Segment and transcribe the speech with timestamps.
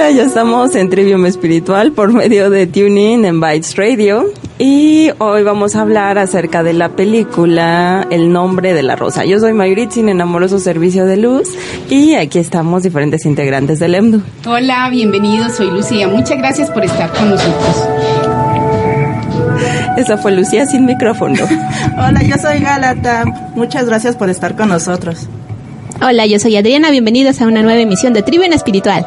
[0.00, 5.42] Hola, ya estamos en Trivium Espiritual por medio de Tuning en Bytes Radio y hoy
[5.42, 9.26] vamos a hablar acerca de la película El nombre de la rosa.
[9.26, 11.50] Yo soy Mayuritzin en Amoroso Servicio de Luz
[11.90, 14.22] y aquí estamos diferentes integrantes del EMDU.
[14.46, 16.08] Hola, bienvenidos, soy Lucía.
[16.08, 17.88] Muchas gracias por estar con nosotros.
[19.98, 21.44] Esa fue Lucía sin micrófono.
[21.98, 23.26] Hola, yo soy Galata.
[23.54, 25.28] Muchas gracias por estar con nosotros.
[26.00, 26.90] Hola, yo soy Adriana.
[26.90, 29.06] Bienvenidos a una nueva emisión de Trivium Espiritual.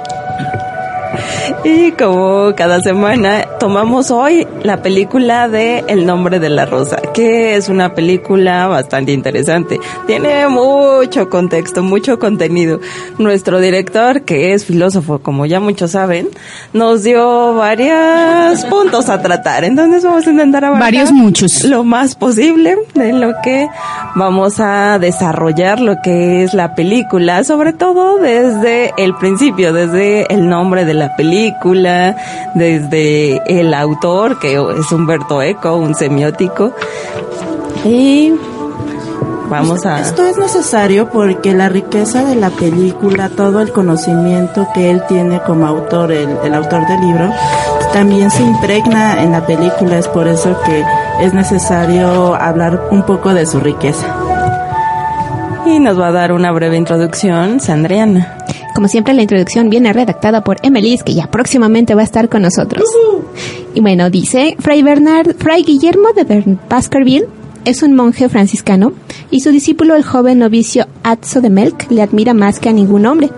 [1.66, 7.56] Y como cada semana tomamos hoy la película de El nombre de la rosa, que
[7.56, 9.80] es una película bastante interesante.
[10.06, 12.82] Tiene mucho contexto, mucho contenido.
[13.18, 16.28] Nuestro director, que es filósofo, como ya muchos saben,
[16.74, 19.64] nos dio varios puntos a tratar.
[19.64, 21.64] Entonces vamos a intentar abarcar Varios muchos.
[21.64, 23.70] lo más posible de lo que
[24.16, 30.50] vamos a desarrollar lo que es la película, sobre todo desde el principio, desde el
[30.50, 31.53] nombre de la película,
[32.54, 36.74] desde el autor, que es Humberto Eco, un semiótico.
[37.86, 38.34] Y
[39.50, 40.02] vamos a...
[40.02, 45.42] Esto es necesario porque la riqueza de la película, todo el conocimiento que él tiene
[45.42, 47.30] como autor, el, el autor del libro,
[47.92, 49.98] también se impregna en la película.
[49.98, 50.84] Es por eso que
[51.22, 54.08] es necesario hablar un poco de su riqueza.
[55.66, 58.38] Y nos va a dar una breve introducción, Sandriana.
[58.74, 62.42] Como siempre, la introducción viene redactada por Emelis, que ya próximamente va a estar con
[62.42, 62.86] nosotros.
[63.74, 67.28] Y bueno, dice, Fray Bernard, Fray Guillermo de Baskerville
[67.66, 68.94] es un monje franciscano
[69.32, 73.06] y su discípulo, el joven novicio Atzo de Melk, le admira más que a ningún
[73.06, 73.30] hombre,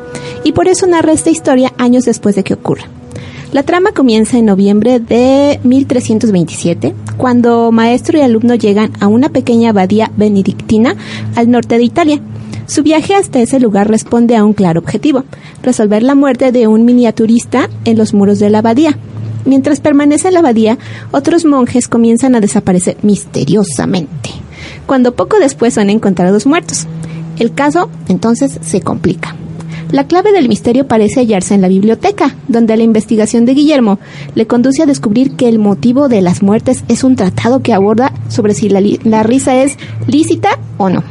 [0.43, 2.85] y por eso narra esta historia años después de que ocurra.
[3.51, 9.69] La trama comienza en noviembre de 1327, cuando maestro y alumno llegan a una pequeña
[9.69, 10.95] abadía benedictina
[11.35, 12.19] al norte de Italia.
[12.67, 15.23] Su viaje hasta ese lugar responde a un claro objetivo,
[15.61, 18.97] resolver la muerte de un miniaturista en los muros de la abadía.
[19.45, 20.77] Mientras permanece en la abadía,
[21.11, 24.31] otros monjes comienzan a desaparecer misteriosamente,
[24.87, 26.87] cuando poco después son encontrados muertos.
[27.37, 29.35] El caso entonces se complica.
[29.91, 33.99] La clave del misterio parece hallarse en la biblioteca, donde la investigación de Guillermo
[34.33, 38.11] le conduce a descubrir que el motivo de las muertes es un tratado que aborda
[38.27, 39.77] sobre si la, risa es
[40.07, 41.03] lícita o no.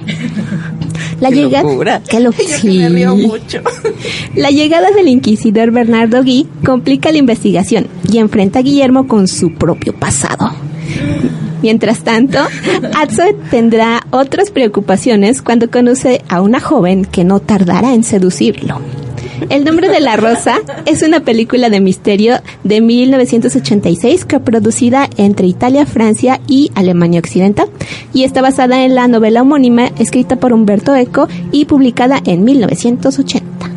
[1.20, 2.02] La ¡Qué llegada, locura!
[2.12, 3.26] lo- Yo que me río sí.
[3.26, 3.60] mucho.
[4.34, 9.52] La llegada del inquisidor Bernardo Gui complica la investigación y enfrenta a Guillermo con su
[9.54, 10.50] propio pasado.
[11.62, 12.38] Mientras tanto,
[12.94, 18.80] Atzo tendrá otras preocupaciones cuando conoce a una joven que no tardará en seducirlo.
[19.50, 25.86] El nombre de la rosa es una película de misterio de 1986 coproducida entre Italia,
[25.86, 27.68] Francia y Alemania Occidental
[28.12, 33.70] y está basada en la novela homónima escrita por Humberto Eco y publicada en 1980.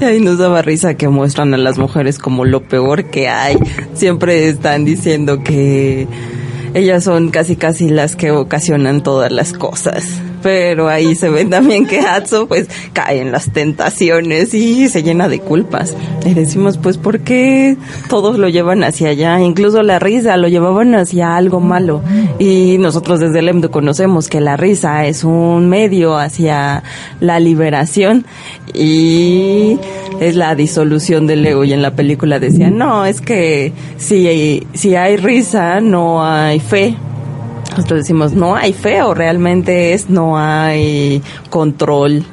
[0.00, 3.56] Ahí nos daba risa que muestran a las mujeres como lo peor que hay.
[3.94, 6.08] Siempre están diciendo que
[6.74, 10.20] ellas son casi casi las que ocasionan todas las cosas.
[10.44, 15.26] Pero ahí se ve también que Hatso pues cae en las tentaciones y se llena
[15.26, 15.96] de culpas.
[16.26, 17.78] Y decimos pues ¿por qué
[18.10, 19.40] todos lo llevan hacia allá?
[19.40, 22.02] Incluso la risa lo llevaban hacia algo malo.
[22.38, 26.82] Y nosotros desde el EMDU conocemos que la risa es un medio hacia
[27.20, 28.26] la liberación
[28.74, 29.78] y
[30.20, 34.94] es la disolución del ego y en la película decía no es que si, si
[34.94, 36.96] hay risa no hay fe
[37.76, 42.24] nosotros decimos no hay fe o realmente es no hay control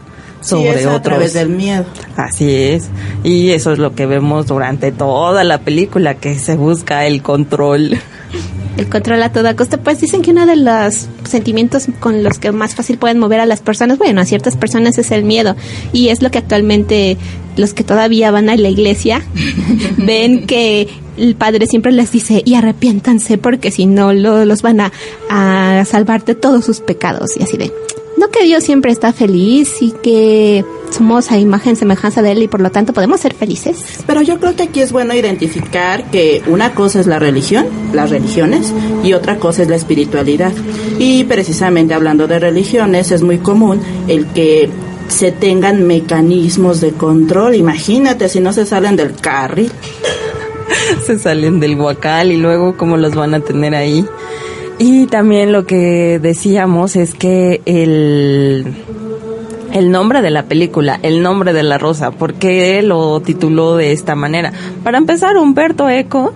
[0.42, 1.86] sobre sí, es a otros través del miedo.
[2.18, 2.90] así es.
[3.24, 8.00] Y eso es lo que vemos durante toda la película que se busca el control
[8.78, 12.52] el control a toda costa, pues dicen que uno de los sentimientos con los que
[12.52, 15.56] más fácil pueden mover a las personas, bueno, a ciertas personas es el miedo.
[15.94, 17.18] Y es lo que actualmente
[17.58, 19.22] los que todavía van a la iglesia
[19.98, 20.88] ven que
[21.18, 24.92] el padre siempre les dice y arrepiéntanse porque si no lo, los van a,
[25.30, 27.72] a salvar de todos sus pecados y así de
[28.18, 32.48] no que Dios siempre está feliz y que somos a imagen semejanza de Él y
[32.48, 34.04] por lo tanto podemos ser felices.
[34.06, 38.10] Pero yo creo que aquí es bueno identificar que una cosa es la religión, las
[38.10, 38.74] religiones,
[39.04, 40.52] y otra cosa es la espiritualidad.
[41.00, 44.70] Y precisamente hablando de religiones, es muy común el que
[45.08, 47.56] se tengan mecanismos de control.
[47.56, 49.72] Imagínate si no se salen del carril.
[51.06, 54.06] se salen del guacal y luego cómo los van a tener ahí.
[54.80, 58.66] Y también lo que decíamos es que el,
[59.74, 63.92] el nombre de la película, el nombre de la rosa, ¿por qué lo tituló de
[63.92, 64.52] esta manera?
[64.84, 66.34] Para empezar, Humberto Eco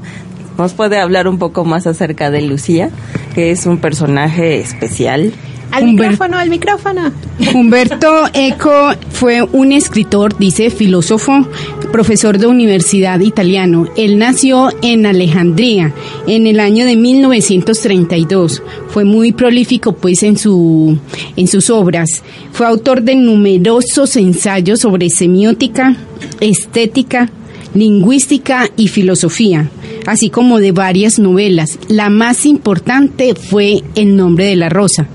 [0.58, 2.90] nos puede hablar un poco más acerca de Lucía,
[3.34, 5.34] que es un personaje especial
[5.76, 7.12] al micrófono, al micrófono.
[7.54, 11.46] Humberto Eco fue un escritor, dice, filósofo,
[11.92, 13.88] profesor de universidad italiano.
[13.98, 15.94] Él nació en Alejandría
[16.28, 18.64] en el año de 1932.
[18.88, 20.98] Fue muy prolífico pues en su
[21.36, 22.24] en sus obras.
[22.54, 25.98] Fue autor de numerosos ensayos sobre semiótica,
[26.40, 27.30] estética,
[27.76, 29.70] lingüística y filosofía
[30.06, 31.80] así como de varias novelas.
[31.88, 35.08] La más importante fue El nombre de la rosa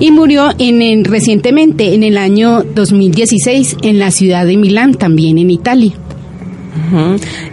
[0.00, 5.50] y murió en, recientemente en el año 2016 en la ciudad de Milán, también en
[5.50, 5.92] Italia.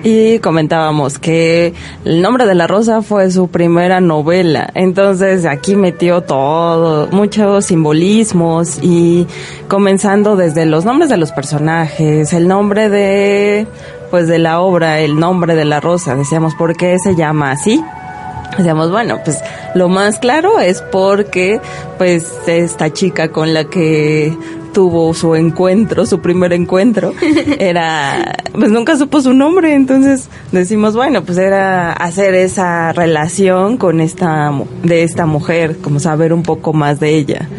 [0.03, 1.73] Y comentábamos que
[2.05, 8.79] El nombre de la rosa fue su primera novela, entonces aquí metió todo, muchos simbolismos
[8.81, 9.27] y
[9.67, 13.67] comenzando desde los nombres de los personajes, el nombre de
[14.15, 16.15] pues de la obra, el nombre de la rosa.
[16.15, 17.83] Decíamos, ¿por qué se llama así?
[18.57, 19.41] Decíamos, bueno, pues
[19.73, 21.59] lo más claro es porque
[21.97, 24.33] pues esta chica con la que
[24.71, 27.11] tuvo su encuentro, su primer encuentro,
[27.59, 33.99] era, pues nunca supo su nombre, entonces decimos, bueno, pues era hacer esa relación con
[33.99, 34.49] esta,
[34.81, 37.49] de esta mujer, como saber un poco más de ella.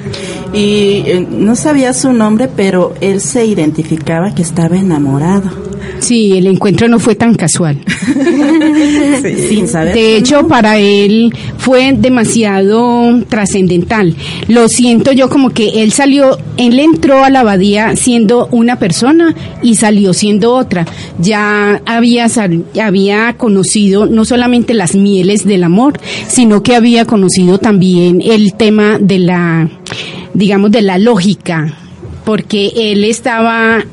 [0.54, 5.65] Y eh, no sabía su nombre, pero él se identificaba que estaba enamorado.
[5.98, 7.78] Sí, el encuentro no fue tan casual.
[9.94, 14.14] De hecho, para él fue demasiado trascendental.
[14.48, 19.34] Lo siento yo como que él salió, él entró a la abadía siendo una persona
[19.62, 20.86] y salió siendo otra.
[21.18, 22.26] Ya había,
[22.82, 25.98] había conocido no solamente las mieles del amor,
[26.28, 29.68] sino que había conocido también el tema de la,
[30.34, 31.76] digamos, de la lógica
[32.26, 33.84] porque él estaba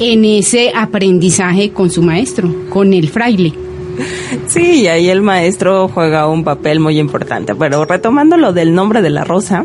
[0.00, 3.52] en ese aprendizaje con su maestro, con el fraile.
[4.46, 7.54] Sí, ahí el maestro juega un papel muy importante.
[7.54, 9.64] Pero retomando lo del nombre de la rosa,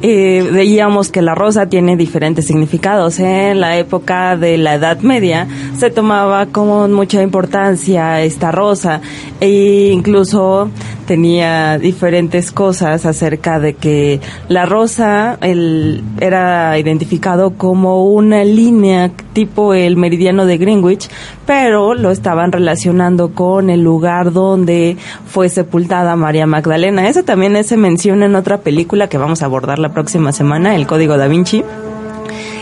[0.00, 3.18] eh, veíamos que la rosa tiene diferentes significados.
[3.18, 5.46] En la época de la Edad Media
[5.76, 9.00] se tomaba con mucha importancia esta rosa
[9.40, 10.70] e incluso
[11.06, 19.96] tenía diferentes cosas acerca de que la rosa era identificado como una línea tipo el
[19.96, 21.08] meridiano de Greenwich,
[21.46, 24.96] pero lo estaban relacionando con el lugar donde
[25.26, 27.08] fue sepultada María Magdalena.
[27.08, 30.86] Eso también se menciona en otra película que vamos a abordar la próxima semana, El
[30.86, 31.64] Código da Vinci.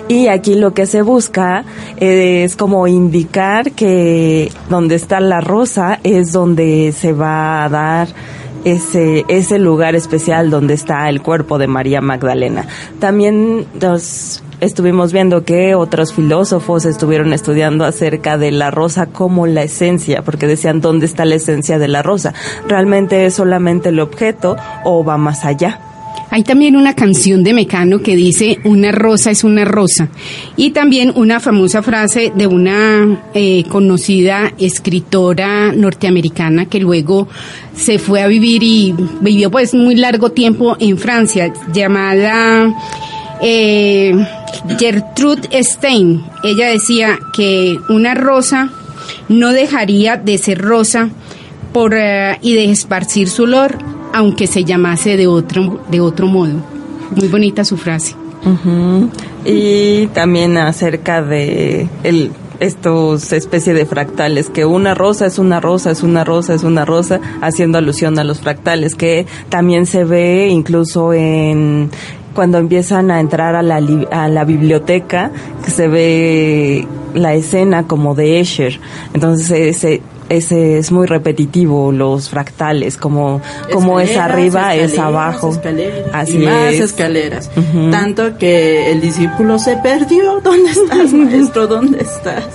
[0.09, 1.65] Y aquí lo que se busca
[1.97, 8.09] es como indicar que donde está la rosa es donde se va a dar
[8.65, 12.67] ese, ese lugar especial donde está el cuerpo de María Magdalena.
[12.99, 19.63] También nos estuvimos viendo que otros filósofos estuvieron estudiando acerca de la rosa como la
[19.63, 22.35] esencia, porque decían dónde está la esencia de la rosa.
[22.69, 25.81] ¿Realmente es solamente el objeto o va más allá?
[26.33, 30.11] Hay también una canción de Mecano que dice una rosa es una rosa
[30.57, 37.27] y también una famosa frase de una eh, conocida escritora norteamericana que luego
[37.75, 42.73] se fue a vivir y vivió pues muy largo tiempo en Francia llamada
[43.43, 44.13] eh,
[44.79, 46.25] Gertrude Stein.
[46.43, 48.71] Ella decía que una rosa
[49.29, 51.11] no dejaría de ser rosa
[51.73, 53.79] por, eh, y de esparcir su olor
[54.13, 56.55] aunque se llamase de otro, de otro modo.
[57.15, 58.15] Muy bonita su frase.
[59.45, 62.31] Y también acerca de el,
[62.61, 66.85] estos especie de fractales, que una rosa es una rosa, es una rosa, es una
[66.85, 71.91] rosa, haciendo alusión a los fractales, que también se ve incluso en
[72.41, 73.83] cuando empiezan a entrar a la,
[74.13, 75.31] a la biblioteca,
[75.63, 78.81] que se ve la escena como de Escher.
[79.13, 85.51] Entonces se, ese es muy repetitivo, los fractales, como, como es arriba, es abajo.
[85.51, 86.81] Escaleras, Así y más es.
[86.81, 87.51] escaleras.
[87.91, 90.41] Tanto que el discípulo se perdió.
[90.43, 91.67] ¿Dónde estás, maestro?
[91.67, 92.49] ¿Dónde estás?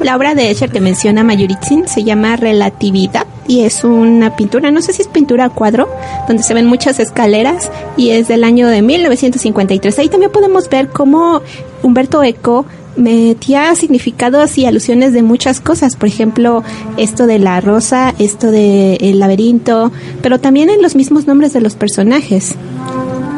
[0.00, 4.82] La obra de Escher que menciona Mayuritzin se llama Relatividad y es una pintura, no
[4.82, 5.88] sé si es pintura a cuadro,
[6.26, 9.98] donde se ven muchas escaleras y es del año de 1953.
[9.98, 11.42] Ahí también podemos ver cómo
[11.82, 12.64] Humberto Eco
[12.96, 16.62] metía significados y alusiones de muchas cosas, por ejemplo,
[16.96, 21.60] esto de la rosa, esto de el laberinto, pero también en los mismos nombres de
[21.60, 22.54] los personajes.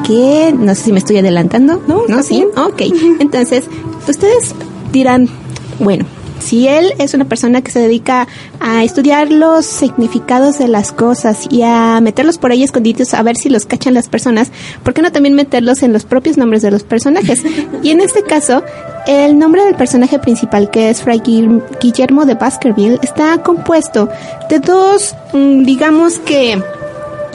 [0.06, 1.82] Que no sé si me estoy adelantando.
[1.88, 2.44] No, ¿No sí.
[2.56, 2.82] Ok.
[3.18, 3.64] Entonces,
[4.06, 4.54] ustedes
[4.92, 5.28] dirán,
[5.80, 6.04] bueno,
[6.38, 8.28] si él es una persona que se dedica
[8.60, 13.36] a estudiar los significados de las cosas y a meterlos por ahí escondidos a ver
[13.36, 14.50] si los cachan las personas,
[14.82, 17.42] ¿por qué no también meterlos en los propios nombres de los personajes?
[17.82, 18.62] Y en este caso,
[19.06, 24.08] el nombre del personaje principal, que es Fray Guil- Guillermo de Baskerville, está compuesto
[24.50, 26.60] de dos, mm, digamos que,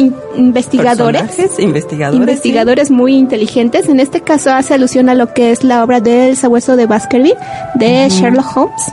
[0.01, 1.21] in- investigadores.
[1.59, 2.19] Investigadores.
[2.19, 3.87] Investigadores muy inteligentes.
[3.89, 7.37] En este caso hace alusión a lo que es la obra del sabueso de Baskerville,
[7.75, 8.91] de Sherlock Holmes,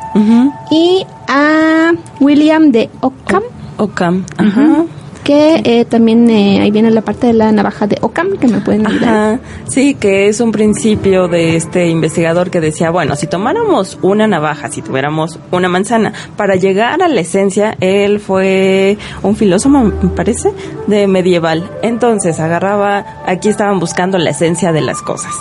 [0.70, 3.42] y a William de Ockham,
[3.76, 4.84] Ockham, ajá.
[5.28, 8.62] Que eh, también eh, ahí viene la parte de la navaja de Ockham, que me
[8.62, 9.40] pueden ayudar.
[9.66, 14.70] Sí, que es un principio de este investigador que decía, bueno, si tomáramos una navaja,
[14.70, 20.50] si tuviéramos una manzana, para llegar a la esencia, él fue un filósofo, me parece,
[20.86, 21.70] de medieval.
[21.82, 25.34] Entonces agarraba, aquí estaban buscando la esencia de las cosas.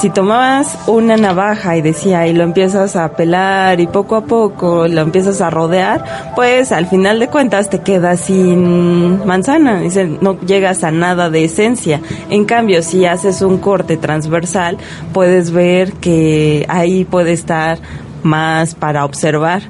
[0.00, 4.86] Si tomabas una navaja y decía, y lo empiezas a pelar y poco a poco
[4.88, 9.80] lo empiezas a rodear, pues al final de cuentas te quedas sin manzana,
[10.20, 12.02] no llegas a nada de esencia.
[12.28, 14.76] En cambio, si haces un corte transversal,
[15.14, 17.78] puedes ver que ahí puede estar
[18.22, 19.62] más para observar,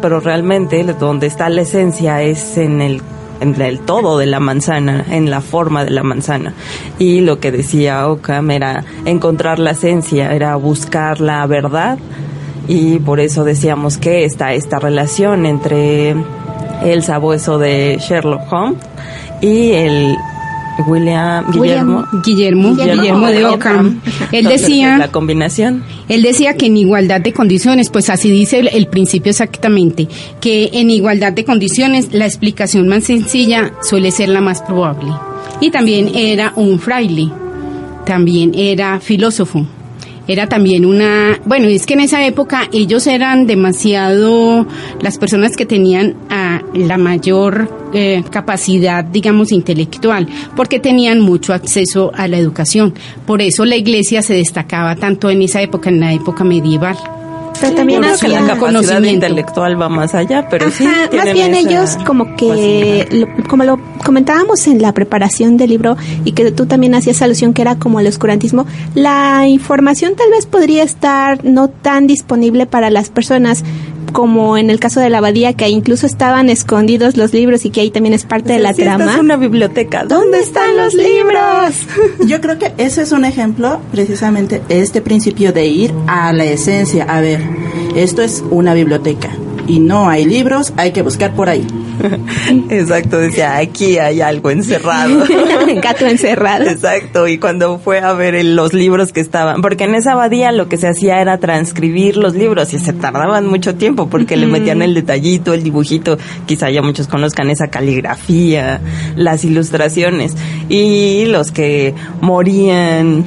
[0.00, 3.02] pero realmente donde está la esencia es en el
[3.40, 6.54] en el todo de la manzana, en la forma de la manzana.
[6.98, 11.98] Y lo que decía Ockham era encontrar la esencia, era buscar la verdad.
[12.66, 16.14] Y por eso decíamos que está esta relación entre
[16.82, 18.78] el sabueso de Sherlock Holmes
[19.40, 20.16] y el
[20.86, 22.04] William Guillermo.
[22.24, 24.00] Guillermo, Guillermo Guillermo de Ockham.
[24.32, 25.84] Él decía, la combinación.
[26.08, 30.08] él decía que en igualdad de condiciones, pues así dice el, el principio exactamente,
[30.40, 35.12] que en igualdad de condiciones la explicación más sencilla suele ser la más probable.
[35.60, 37.30] Y también era un fraile,
[38.04, 39.66] también era filósofo.
[40.26, 44.66] Era también una, bueno, es que en esa época ellos eran demasiado
[45.00, 50.26] las personas que tenían ah, la mayor eh, capacidad, digamos, intelectual,
[50.56, 52.94] porque tenían mucho acceso a la educación.
[53.26, 56.96] Por eso la iglesia se destacaba tanto en esa época, en la época medieval.
[57.60, 60.84] Pero también Porque hacía- la capacidad intelectual va más allá, pero sí.
[60.84, 65.96] Más bien esa ellos como que, lo- como lo comentábamos en la preparación del libro
[66.24, 70.46] y que tú también hacías alusión que era como el oscurantismo, la información tal vez
[70.46, 73.62] podría estar no tan disponible para las personas
[74.14, 77.80] como en el caso de la abadía, que incluso estaban escondidos los libros y que
[77.80, 79.12] ahí también es parte de la Sí, esta trama.
[79.12, 80.04] es una biblioteca.
[80.04, 81.74] ¿Dónde están los libros?
[82.26, 87.04] Yo creo que ese es un ejemplo, precisamente, este principio de ir a la esencia.
[87.08, 87.40] A ver,
[87.96, 89.30] esto es una biblioteca
[89.66, 91.66] y no hay libros, hay que buscar por ahí.
[92.70, 95.24] Exacto, decía, aquí hay algo encerrado.
[95.82, 96.64] Gato encerrado.
[96.64, 100.52] Exacto, y cuando fue a ver el- los libros que estaban, porque en esa abadía
[100.52, 104.46] lo que se hacía era transcribir los libros y se tardaban mucho tiempo porque le
[104.46, 108.80] metían el detallito, el dibujito, quizá ya muchos conozcan esa caligrafía,
[109.16, 110.34] las ilustraciones
[110.68, 113.24] y los que morían,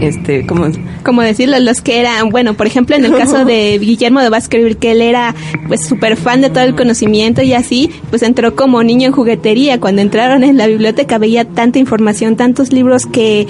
[0.00, 0.66] este, como
[1.04, 4.76] como decirlo, los que eran, bueno, por ejemplo, en el caso de Guillermo de Baskerville,
[4.76, 5.34] que él era
[5.68, 7.71] pues súper fan de todo el conocimiento y así,
[8.10, 9.80] pues entró como niño en juguetería.
[9.80, 13.46] Cuando entraron en la biblioteca veía tanta información, tantos libros que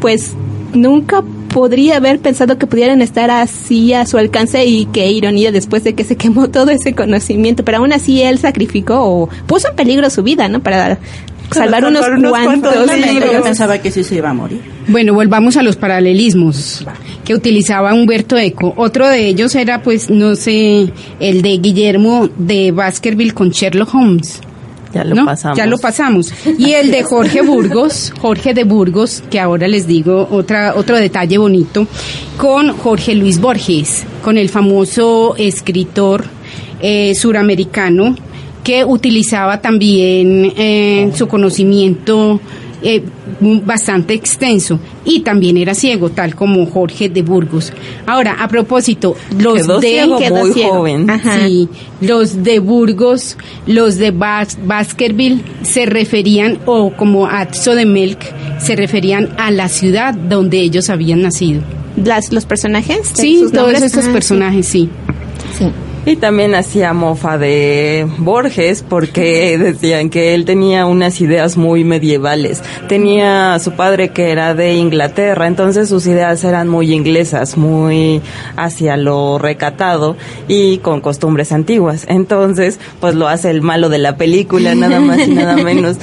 [0.00, 0.32] pues
[0.74, 5.84] nunca podría haber pensado que pudieran estar así a su alcance y qué ironía después
[5.84, 9.76] de que se quemó todo ese conocimiento, pero aún así él sacrificó o puso en
[9.76, 10.60] peligro su vida, ¿no?
[10.60, 10.98] Para
[11.50, 13.32] salvar unos, cuantos, cuantos Realmente libros.
[13.32, 14.60] yo pensaba que sí se iba a morir.
[14.88, 16.84] Bueno, volvamos a los paralelismos
[17.24, 18.72] que utilizaba Humberto Eco.
[18.76, 24.40] Otro de ellos era, pues, no sé, el de Guillermo de Baskerville con Sherlock Holmes.
[24.92, 25.24] ya lo ¿no?
[25.24, 25.58] pasamos.
[25.58, 26.32] Ya lo pasamos.
[26.58, 31.38] Y el de Jorge Burgos, Jorge de Burgos, que ahora les digo otra, otro detalle
[31.38, 31.86] bonito,
[32.36, 36.24] con Jorge Luis Borges, con el famoso escritor
[36.80, 38.16] eh, suramericano
[38.62, 42.40] que utilizaba también eh, su conocimiento
[42.84, 43.02] eh,
[43.64, 47.72] bastante extenso y también era ciego, tal como Jorge de Burgos.
[48.06, 51.06] Ahora, a propósito, los Quedó de ciego muy joven.
[51.40, 51.68] Sí,
[52.00, 58.20] los de Burgos, los de Bas Baskerville se referían, o como Atzo de Melk,
[58.60, 61.62] se referían a la ciudad donde ellos habían nacido.
[62.02, 62.98] Las, los personajes.
[63.12, 63.82] Sí, todos nombres.
[63.82, 64.12] estos Ah, sí.
[64.12, 64.88] personajes, sí.
[65.58, 65.66] Sí.
[66.04, 72.60] Y también hacía mofa de Borges porque decían que él tenía unas ideas muy medievales.
[72.88, 78.20] Tenía a su padre que era de Inglaterra, entonces sus ideas eran muy inglesas, muy
[78.56, 80.16] hacia lo recatado
[80.48, 82.04] y con costumbres antiguas.
[82.08, 85.98] Entonces, pues lo hace el malo de la película, nada más y nada menos.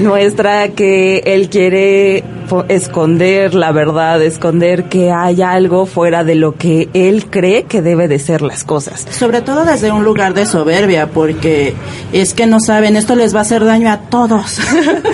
[0.00, 2.24] Muestra que él quiere
[2.68, 8.06] esconder la verdad, esconder que hay algo fuera de lo que él cree que debe
[8.08, 9.06] de ser las cosas.
[9.10, 11.74] Sobre todo desde un lugar de soberbia, porque
[12.12, 14.58] es que no saben, esto les va a hacer daño a todos.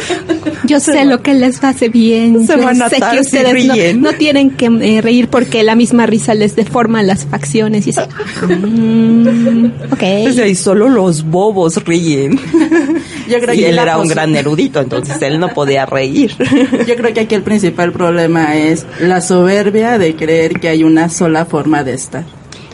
[0.65, 2.47] Yo sé lo que les hace bien.
[2.47, 4.01] Se Yo van a sé atar que ustedes no, ríen.
[4.03, 8.01] no tienen que eh, reír porque la misma risa les deforma las facciones y así.
[8.51, 10.55] Mm, ok.
[10.55, 12.39] Solo los bobos ríen.
[13.31, 16.33] Yo creo y que él era un gran erudito, entonces él no podía reír.
[16.87, 21.09] Yo creo que aquí el principal problema es la soberbia de creer que hay una
[21.09, 22.25] sola forma de estar.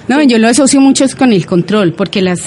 [0.09, 2.41] No, yo lo asocio mucho es con el control, porque las,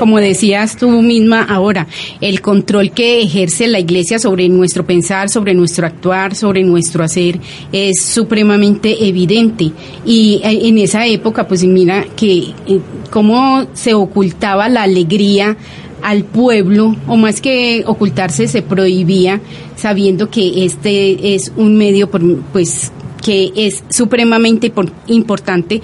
[0.00, 1.86] como decías tú misma ahora,
[2.20, 7.38] el control que ejerce la iglesia sobre nuestro pensar, sobre nuestro actuar, sobre nuestro hacer,
[7.70, 9.70] es supremamente evidente.
[10.04, 12.80] Y eh, en esa época, pues mira que eh,
[13.10, 15.56] cómo se ocultaba la alegría
[16.04, 19.40] al pueblo, o más que ocultarse, se prohibía,
[19.76, 22.92] sabiendo que este es un medio, por- pues,
[23.22, 25.80] que es supremamente por- importante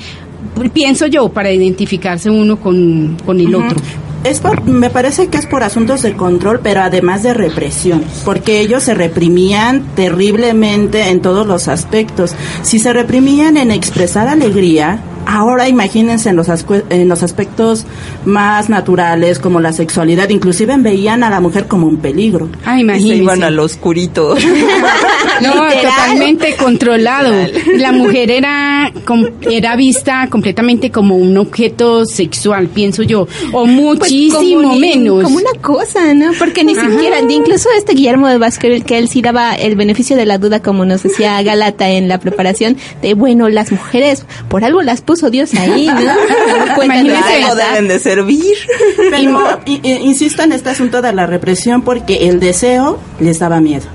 [0.72, 3.76] pienso yo, para identificarse uno con, con el otro.
[4.24, 8.60] Es por- me parece que es por asuntos de control, pero además de represión, porque
[8.60, 12.34] ellos se reprimían terriblemente en todos los aspectos.
[12.62, 16.48] Si se reprimían en expresar alegría, ahora imagínense en los,
[16.90, 17.86] en los aspectos
[18.24, 22.48] más naturales, como la sexualidad, inclusive veían a la mujer como un peligro.
[22.64, 23.22] Ah, Y se imagínense.
[23.22, 24.34] iban al oscurito.
[25.40, 27.32] No, totalmente controlado.
[27.76, 33.70] La mujer era com- era vista completamente como un objeto sexual, pienso yo, o Pues
[33.70, 35.22] muchísimo ni- menos.
[35.24, 36.32] Como una cosa, ¿no?
[36.38, 36.90] Porque ni Ajá.
[36.90, 40.60] siquiera, incluso este Guillermo de Vázquez, que él sí daba el beneficio de la duda,
[40.60, 45.28] como nos decía Galata en la preparación, de bueno, las mujeres, por algo las puso
[45.30, 45.94] Dios ahí, ¿no?
[47.48, 47.70] Verdad.
[47.72, 48.54] deben de servir.
[49.10, 53.86] Pero i- insisto en este asunto de la represión porque el deseo les daba miedo.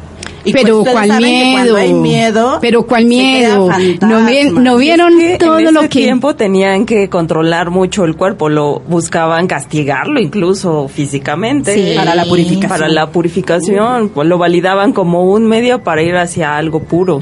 [0.45, 1.51] Y pero ustedes cuál miedo.
[1.53, 3.69] cuando hay miedo, pero cuál miedo.
[4.01, 8.05] No, vi- no vieron que todo en ese lo que tiempo tenían que controlar mucho
[8.05, 11.73] el cuerpo, lo buscaban castigarlo incluso físicamente.
[11.73, 11.95] Sí.
[11.95, 12.69] Para la purificación.
[12.69, 17.19] Para la purificación, pues lo validaban como un medio para ir hacia algo puro.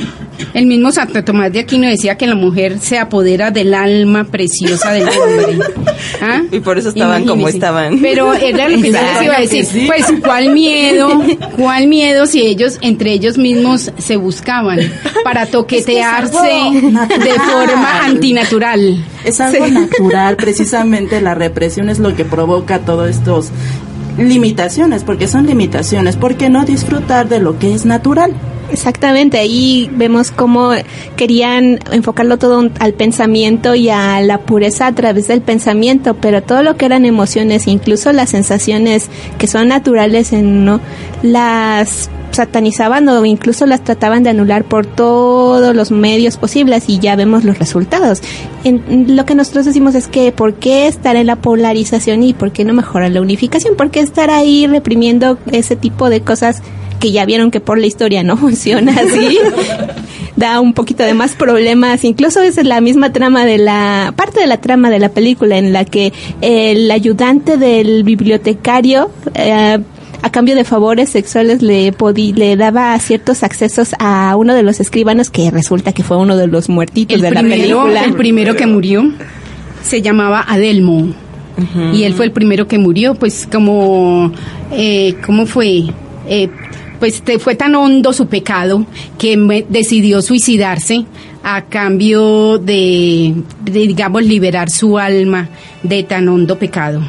[0.53, 4.91] El mismo Santo Tomás de Aquino decía que la mujer se apodera del alma preciosa
[4.91, 5.59] del hombre.
[6.21, 6.41] ¿Ah?
[6.51, 7.99] Y por eso estaban como estaban.
[8.01, 9.65] Pero era lo que yo les iba a decir.
[9.73, 9.85] Sí.
[9.87, 11.09] Pues, ¿cuál miedo?
[11.57, 14.79] ¿Cuál miedo si ellos, entre ellos mismos, se buscaban
[15.23, 19.03] para toquetearse de forma antinatural?
[19.23, 23.49] Es algo natural, precisamente la represión es lo que provoca todos estos
[24.17, 28.33] limitaciones, porque son limitaciones, ¿por qué no disfrutar de lo que es natural?
[28.71, 30.71] Exactamente, ahí vemos cómo
[31.15, 36.41] querían enfocarlo todo un- al pensamiento y a la pureza a través del pensamiento, pero
[36.41, 40.79] todo lo que eran emociones, incluso las sensaciones que son naturales en uno,
[41.21, 47.15] las satanizaban o incluso las trataban de anular por todos los medios posibles y ya
[47.15, 48.21] vemos los resultados.
[48.63, 52.51] En- lo que nosotros decimos es que ¿por qué estar en la polarización y por
[52.51, 53.75] qué no mejorar la unificación?
[53.75, 56.61] ¿Por qué estar ahí reprimiendo ese tipo de cosas
[56.99, 59.37] que ya vieron que por la historia no funciona así?
[60.35, 62.03] da un poquito de más problemas.
[62.03, 65.71] Incluso es la misma trama de la parte de la trama de la película en
[65.73, 69.77] la que el ayudante del bibliotecario eh,
[70.23, 74.79] a cambio de favores sexuales le podi- le daba ciertos accesos a uno de los
[74.79, 78.03] escribanos que resulta que fue uno de los muertitos El de la primero, película.
[78.05, 79.03] el primero que murió
[79.83, 81.13] se llamaba Adelmo.
[81.93, 84.31] Y él fue el primero que murió, pues como,
[84.71, 85.83] eh, ¿cómo fue?
[86.27, 86.49] Eh,
[86.99, 88.87] pues te- fue tan hondo su pecado
[89.19, 89.37] que
[89.69, 91.05] decidió suicidarse
[91.43, 95.49] a cambio de, de, digamos, liberar su alma
[95.83, 97.01] de tan hondo pecado.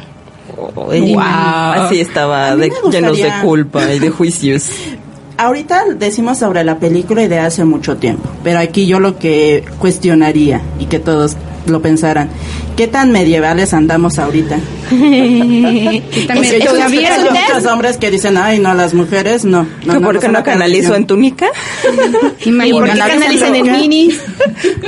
[0.55, 1.19] Wow.
[1.19, 4.69] Así estaba, de- llenos de culpa y de juicios.
[5.37, 9.65] Ahorita decimos sobre la película y de hace mucho tiempo, pero aquí yo lo que
[9.79, 11.35] cuestionaría y que todos
[11.67, 12.29] lo pensaran.
[12.77, 14.57] ¿Qué tan medievales andamos ahorita?
[14.89, 19.45] ¿Qué tal me- Porque yo ¿Todavía hay muchos hombres que dicen, ay, no, las mujeres
[19.45, 19.65] no.
[19.85, 21.07] no ¿Que no, ¿Por qué no canalizo en canalización".
[21.07, 21.47] túnica?
[22.45, 24.21] ¿Y por qué Canalizan en minis?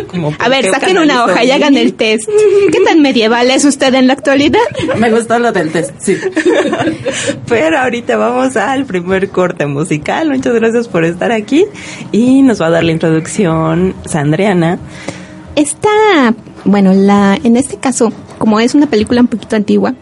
[0.07, 2.27] Como, ¿por A ver, saquen una hoja y hagan el test.
[2.71, 4.59] ¿Qué tan medieval es usted en la actualidad?
[4.97, 6.17] Me gustó lo del test, sí.
[7.47, 10.29] Pero ahorita vamos al primer corte musical.
[10.29, 11.65] Muchas gracias por estar aquí.
[12.11, 14.79] Y nos va a dar la introducción Sandriana.
[15.57, 19.95] Esta, bueno, la, en este caso, como es una película un poquito antigua,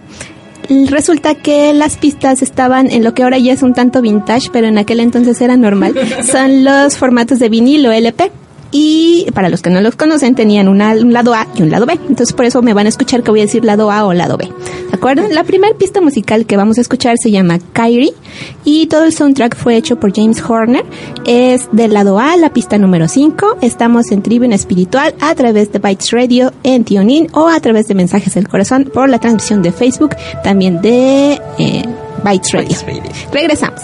[0.89, 4.67] resulta que las pistas estaban en lo que ahora ya es un tanto vintage, pero
[4.67, 5.95] en aquel entonces era normal.
[6.29, 8.33] Son los formatos de vinilo LP.
[8.77, 11.85] Y para los que no los conocen, tenían una- un lado A y un lado
[11.85, 11.93] B.
[12.09, 14.35] Entonces por eso me van a escuchar que voy a decir lado A o lado
[14.35, 14.45] B.
[14.89, 15.25] ¿De acuerdo?
[15.29, 18.11] La primera pista musical que vamos a escuchar se llama Kyrie
[18.65, 20.83] y todo el soundtrack fue hecho por James Horner.
[21.25, 23.59] Es del lado A, la pista número 5.
[23.61, 27.95] Estamos en Tribuna Espiritual a través de Bytes Radio en TuneIn o a través de
[27.95, 31.83] Mensajes del Corazón por la transmisión de Facebook, también de eh,
[32.25, 32.67] Bytes Radio.
[32.67, 33.03] Bytes Radio.
[33.31, 33.79] Regresamos.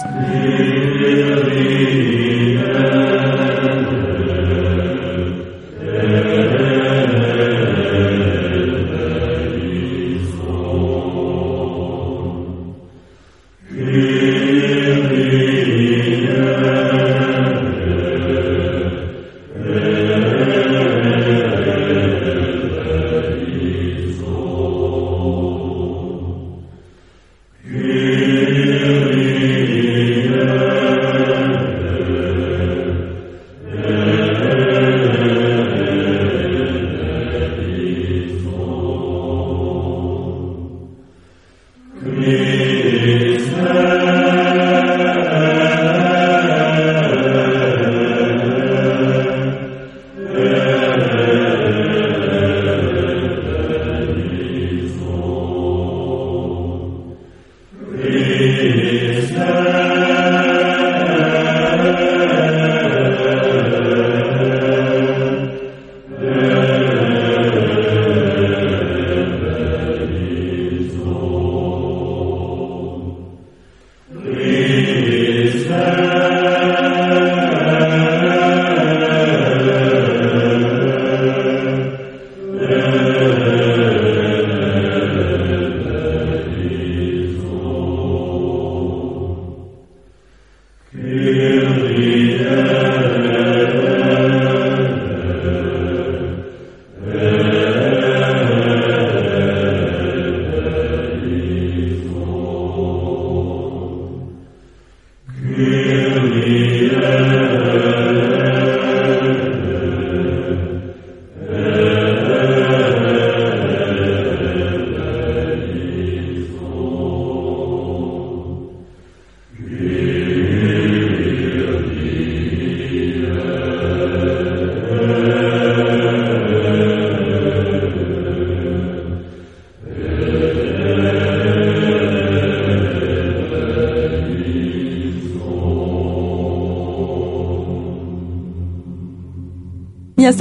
[106.34, 107.90] Amen.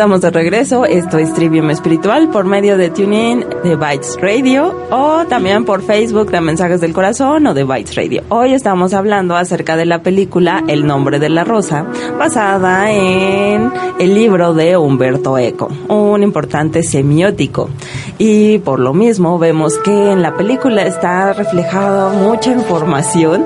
[0.00, 0.86] Estamos de regreso.
[0.86, 6.30] Esto es Trivium Espiritual por medio de TuneIn, de Bytes Radio o también por Facebook
[6.30, 8.22] de Mensajes del Corazón o de Bytes Radio.
[8.30, 11.84] Hoy estamos hablando acerca de la película El nombre de la rosa,
[12.18, 17.68] basada en el libro de Humberto Eco, un importante semiótico.
[18.16, 23.44] Y por lo mismo vemos que en la película está reflejado mucha información,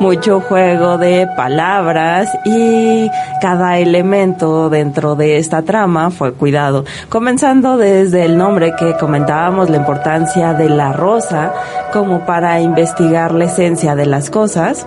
[0.00, 3.08] mucho juego de palabras y
[3.42, 6.84] cada elemento dentro de esta trama fue cuidado.
[7.08, 11.52] Comenzando desde el nombre que comentábamos, la importancia de la rosa
[11.92, 14.86] como para investigar la esencia de las cosas.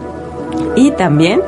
[0.78, 1.42] Y también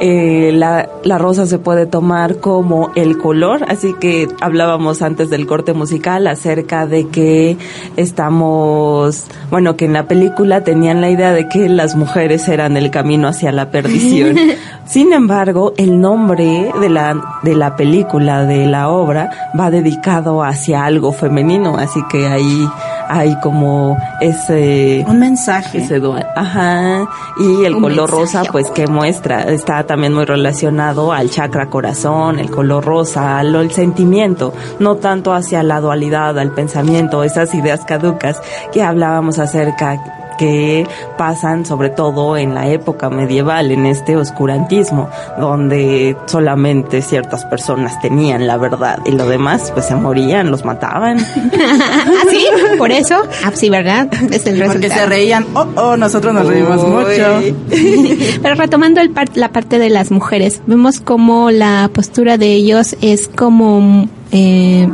[0.00, 5.46] eh, la, la rosa se puede tomar como el color, así que hablábamos antes del
[5.46, 7.56] corte musical acerca de que
[7.96, 12.90] estamos, bueno, que en la película tenían la idea de que las mujeres eran el
[12.90, 14.36] camino hacia la perdición.
[14.86, 20.84] Sin embargo, el nombre de la, de la película, de la obra, va dedicado hacia
[20.84, 22.68] algo femenino, así que ahí
[23.08, 25.04] hay como ese...
[25.08, 25.78] Un mensaje.
[25.78, 27.06] ese dual- Ajá.
[27.38, 31.66] Y el Un color mensaje rosa, pues que muestra, está también muy relacionado al chakra
[31.70, 37.54] corazón, el color rosa, al el sentimiento, no tanto hacia la dualidad, al pensamiento, esas
[37.54, 38.40] ideas caducas
[38.72, 40.86] que hablábamos acerca que
[41.18, 48.46] pasan sobre todo en la época medieval, en este oscurantismo, donde solamente ciertas personas tenían
[48.46, 51.18] la verdad y lo demás pues se morían, los mataban.
[51.18, 52.46] ¿Así?
[52.72, 54.08] ¿Ah, Por eso, ah, sí, ¿verdad?
[54.30, 54.72] Es el resultado.
[54.72, 56.90] Porque se reían, oh, oh, nosotros nos reímos Uy.
[56.90, 57.56] mucho.
[58.42, 62.96] Pero retomando el par- la parte de las mujeres, vemos como la postura de ellos
[63.00, 64.88] es como eh,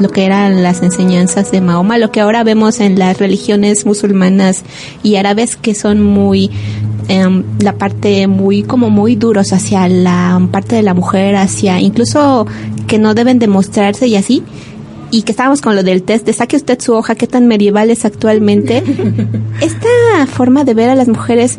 [0.00, 4.64] lo que eran las enseñanzas de Mahoma, lo que ahora vemos en las religiones musulmanas
[5.02, 6.50] y árabes que son muy
[7.08, 12.46] em, la parte muy como muy duros hacia la parte de la mujer, hacia incluso
[12.86, 14.42] que no deben demostrarse y así.
[15.10, 17.90] Y que estábamos con lo del test de saque usted su hoja, qué tan medieval
[17.90, 18.82] es actualmente.
[19.60, 21.58] Esta forma de ver a las mujeres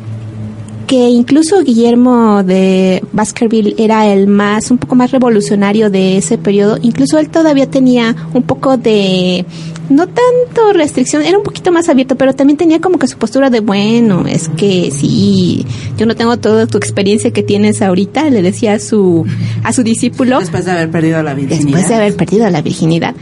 [0.89, 6.79] que incluso Guillermo de Baskerville era el más, un poco más revolucionario de ese periodo,
[6.81, 9.45] incluso él todavía tenía un poco de,
[9.91, 13.51] no tanto restricción, era un poquito más abierto, pero también tenía como que su postura
[13.51, 15.63] de, bueno, es que sí,
[15.95, 19.27] yo no tengo toda tu experiencia que tienes ahorita, le decía a su,
[19.63, 21.65] a su discípulo Después de haber perdido la virginidad.
[21.65, 23.13] después de haber perdido la virginidad.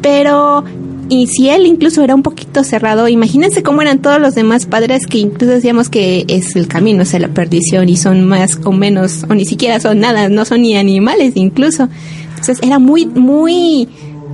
[0.00, 0.64] Pero,
[1.08, 5.06] y si él incluso era un poquito cerrado, imagínense cómo eran todos los demás padres
[5.06, 9.24] que incluso decíamos que es el camino hacia la perdición y son más o menos,
[9.28, 11.88] o ni siquiera son nada, no son ni animales incluso.
[12.30, 13.88] Entonces era muy, muy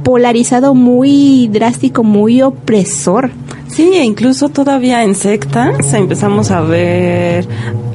[0.04, 3.30] polarizado, muy drástico, muy opresor.
[3.68, 7.46] Sí, e incluso todavía en sectas empezamos a ver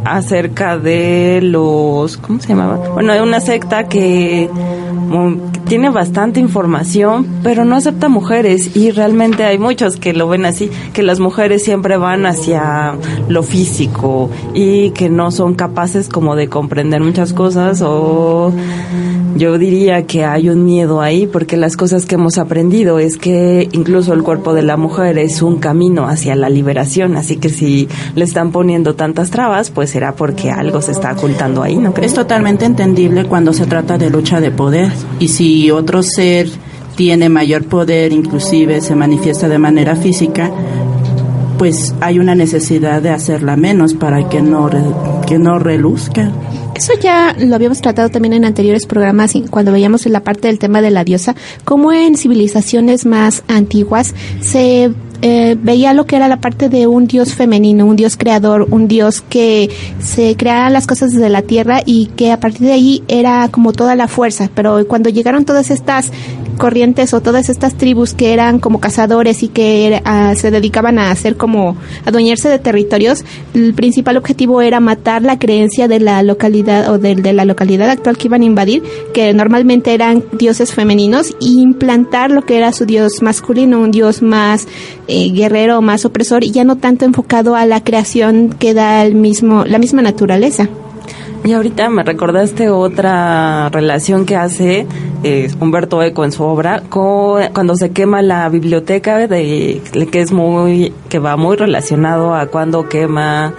[0.06, 2.78] acerca de los, ¿cómo se llamaba?
[2.94, 4.50] Bueno, hay una secta que
[5.68, 10.70] tiene bastante información, pero no acepta mujeres y realmente hay muchos que lo ven así,
[10.94, 12.96] que las mujeres siempre van hacia
[13.28, 18.54] lo físico y que no son capaces como de comprender muchas cosas o
[19.36, 23.68] yo diría que hay un miedo ahí porque las cosas que hemos aprendido es que
[23.72, 27.88] incluso el cuerpo de la mujer es un camino hacia la liberación, así que si
[28.16, 32.12] le están poniendo tantas trabas, pues será porque algo se está ocultando ahí, ¿no crees?
[32.14, 34.92] Es totalmente entendible cuando se trata de lucha de poder.
[35.20, 36.50] Y si otro ser
[36.96, 40.50] tiene mayor poder, inclusive se manifiesta de manera física,
[41.60, 44.82] pues hay una necesidad de hacerla menos para que no, re-
[45.28, 46.32] que no reluzca.
[46.76, 50.58] Eso ya lo habíamos tratado también en anteriores programas y cuando veíamos la parte del
[50.58, 54.92] tema de la diosa, como en civilizaciones más antiguas se
[55.26, 58.90] eh, veía lo que era la parte de un dios femenino, un dios creador, un
[58.90, 63.04] dios que se creara las cosas desde la tierra y que a partir de ahí
[63.08, 64.50] era como toda la fuerza.
[64.54, 66.12] Pero cuando llegaron todas estas
[66.58, 71.12] corrientes o todas estas tribus que eran como cazadores y que ah, se dedicaban a
[71.12, 76.90] hacer como adueñarse de territorios, el principal objetivo era matar la creencia de la localidad
[76.92, 81.32] o del- de, la localidad actual que iban a invadir, que normalmente eran dioses femeninos,
[81.42, 84.68] e implantar lo que era su dios masculino, un dios más
[85.08, 89.16] eh, guerrero, más opresor, y ya no tanto enfocado a la creación que da el
[89.16, 90.70] mismo, la misma naturaleza.
[91.46, 94.88] Y ahorita me recordaste otra relación que hace
[95.24, 100.32] eh, Humberto Eco en su obra co- cuando se quema la biblioteca de que es
[100.32, 103.54] muy que va muy relacionado a cuando quema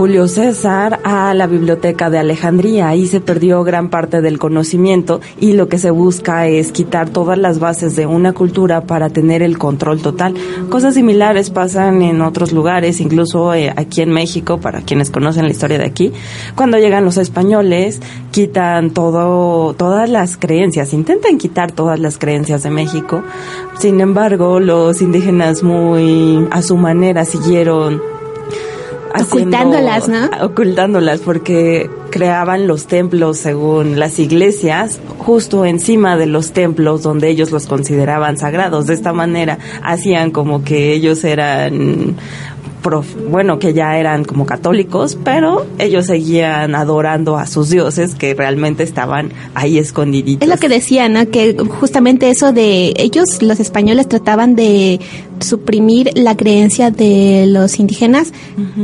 [0.00, 2.88] Julio César a la biblioteca de Alejandría.
[2.88, 7.36] Ahí se perdió gran parte del conocimiento y lo que se busca es quitar todas
[7.36, 10.32] las bases de una cultura para tener el control total.
[10.70, 15.50] Cosas similares pasan en otros lugares, incluso eh, aquí en México, para quienes conocen la
[15.50, 16.14] historia de aquí.
[16.54, 22.70] Cuando llegan los españoles, quitan todo, todas las creencias, intentan quitar todas las creencias de
[22.70, 23.22] México.
[23.78, 28.00] Sin embargo, los indígenas muy a su manera siguieron
[29.12, 30.30] haciendo- Ocultándolas, ¿no?
[30.44, 37.50] Ocultándolas porque creaban los templos según las iglesias justo encima de los templos donde ellos
[37.52, 38.86] los consideraban sagrados.
[38.86, 42.16] De esta manera hacían como que ellos eran
[42.82, 48.32] prof- bueno, que ya eran como católicos, pero ellos seguían adorando a sus dioses que
[48.34, 50.48] realmente estaban ahí escondiditos.
[50.48, 51.28] Es lo que decía, ¿no?
[51.30, 54.98] Que justamente eso de ellos, los españoles, trataban de
[55.40, 58.32] suprimir la creencia de los indígenas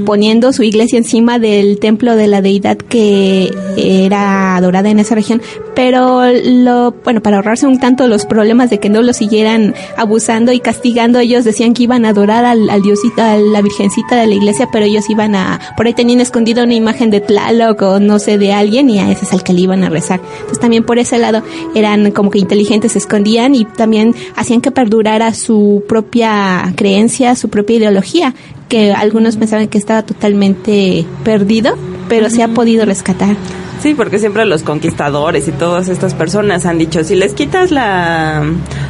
[0.04, 5.42] poniendo su iglesia encima del templo de la deidad que era adorada en esa región.
[5.74, 10.52] Pero lo, bueno, para ahorrarse un tanto los problemas de que no lo siguieran abusando
[10.52, 14.26] y castigando, ellos decían que iban a adorar al, al diosito, a la virgencita de
[14.26, 18.00] la iglesia, pero ellos iban a, por ahí tenían escondida una imagen de Tlaloc o
[18.00, 20.20] no sé, de alguien y a ese es al que le iban a rezar.
[20.34, 21.42] Entonces también por ese lado
[21.74, 26.45] eran como que inteligentes, se escondían y también hacían que perdurara su propia
[26.76, 28.34] creencia, su propia ideología,
[28.68, 31.76] que algunos pensaban que estaba totalmente perdido,
[32.08, 33.36] pero se ha podido rescatar.
[33.82, 38.42] Sí, porque siempre los conquistadores y todas estas personas han dicho, si les quitas la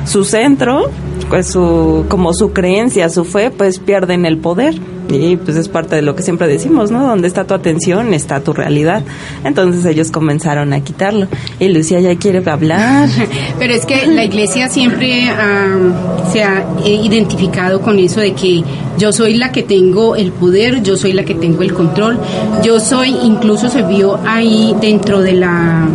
[0.06, 0.90] su centro,
[1.28, 4.74] pues su como su creencia, su fe, pues pierden el poder.
[5.08, 7.06] Y pues es parte de lo que siempre decimos, ¿no?
[7.06, 9.02] Donde está tu atención, está tu realidad.
[9.44, 11.28] Entonces ellos comenzaron a quitarlo.
[11.60, 13.08] Y Lucía ya quiere hablar.
[13.58, 18.62] Pero es que la iglesia siempre ah, se ha eh, identificado con eso de que
[18.98, 22.18] yo soy la que tengo el poder, yo soy la que tengo el control,
[22.62, 25.86] yo soy, incluso se vio ahí dentro de la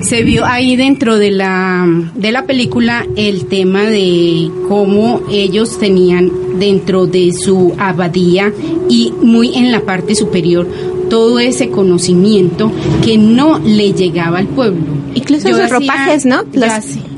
[0.00, 6.30] se vio ahí dentro de la, de la película el tema de cómo ellos tenían
[6.58, 8.52] dentro de su abadía
[8.88, 10.66] y muy en la parte superior
[11.08, 12.70] todo ese conocimiento
[13.04, 14.98] que no le llegaba al pueblo.
[15.14, 16.44] Incluso los ropajes, ¿no?
[16.52, 16.68] Los,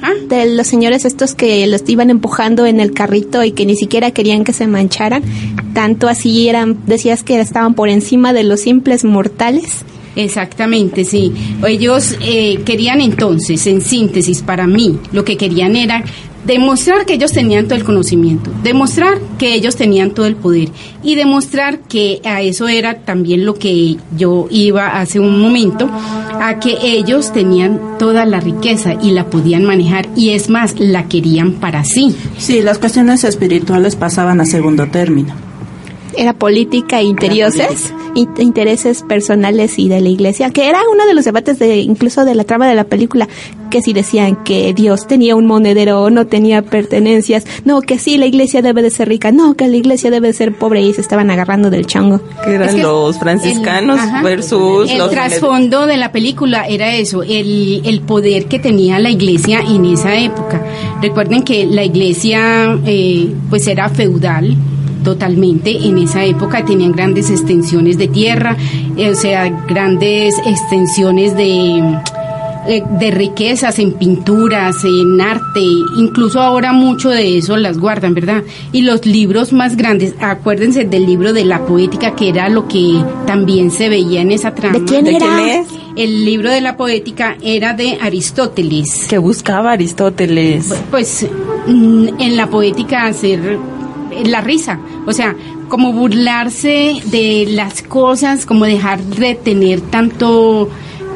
[0.03, 0.13] ¿ah?
[0.29, 4.11] De los señores estos que los iban empujando en el carrito y que ni siquiera
[4.13, 5.23] querían que se mancharan.
[5.75, 9.85] Tanto así eran, decías que estaban por encima de los simples mortales.
[10.17, 11.33] Exactamente, sí.
[11.67, 16.03] Ellos eh, querían entonces, en síntesis, para mí, lo que querían era
[16.45, 20.71] demostrar que ellos tenían todo el conocimiento, demostrar que ellos tenían todo el poder
[21.03, 26.59] y demostrar que a eso era también lo que yo iba hace un momento, a
[26.59, 31.53] que ellos tenían toda la riqueza y la podían manejar y es más, la querían
[31.55, 32.15] para sí.
[32.39, 35.35] Sí, las cuestiones espirituales pasaban a segundo término
[36.17, 41.25] era política e intereses, intereses personales y de la iglesia, que era uno de los
[41.25, 43.29] debates de incluso de la trama de la película,
[43.71, 48.19] que si decían que Dios tenía un monedero o no tenía pertenencias, no, que sí,
[48.19, 50.93] la iglesia debe de ser rica, no, que la iglesia debe de ser pobre y
[50.93, 52.21] se estaban agarrando del chango.
[52.45, 58.47] Que eran los franciscanos versus el trasfondo de la película era eso, el, el poder
[58.47, 60.63] que tenía la iglesia en esa época.
[61.01, 64.57] Recuerden que la iglesia eh, pues era feudal,
[65.05, 65.71] totalmente.
[65.87, 68.57] En esa época tenían grandes extensiones de tierra,
[68.97, 71.83] eh, o sea, grandes extensiones de,
[72.69, 75.63] eh, de riquezas en pinturas, en arte,
[75.97, 78.43] incluso ahora mucho de eso las guardan, ¿verdad?
[78.73, 83.03] Y los libros más grandes, acuérdense del libro de la poética, que era lo que
[83.27, 84.79] también se veía en esa trama.
[84.79, 85.65] ¿De quién, era?
[85.97, 89.07] El libro de la poética era de Aristóteles.
[89.09, 90.73] ¿Qué buscaba Aristóteles?
[90.91, 91.27] Pues
[91.67, 93.59] mm, en la poética hacer
[94.25, 95.35] la risa, o sea,
[95.69, 100.69] como burlarse de las cosas, como dejar de tener tanto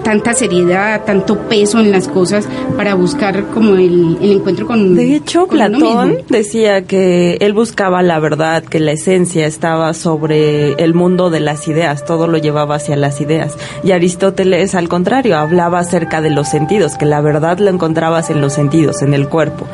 [0.05, 5.49] tanta seriedad, tanto peso en las cosas para buscar como el, encuentro con De hecho,
[5.49, 11.41] Platón decía que él buscaba la verdad, que la esencia estaba sobre el mundo de
[11.41, 13.57] las ideas, todo lo llevaba hacia las ideas.
[13.83, 18.41] Y Aristóteles, al contrario, hablaba acerca de los sentidos, que la verdad la encontrabas en
[18.41, 19.67] los sentidos, en el cuerpo.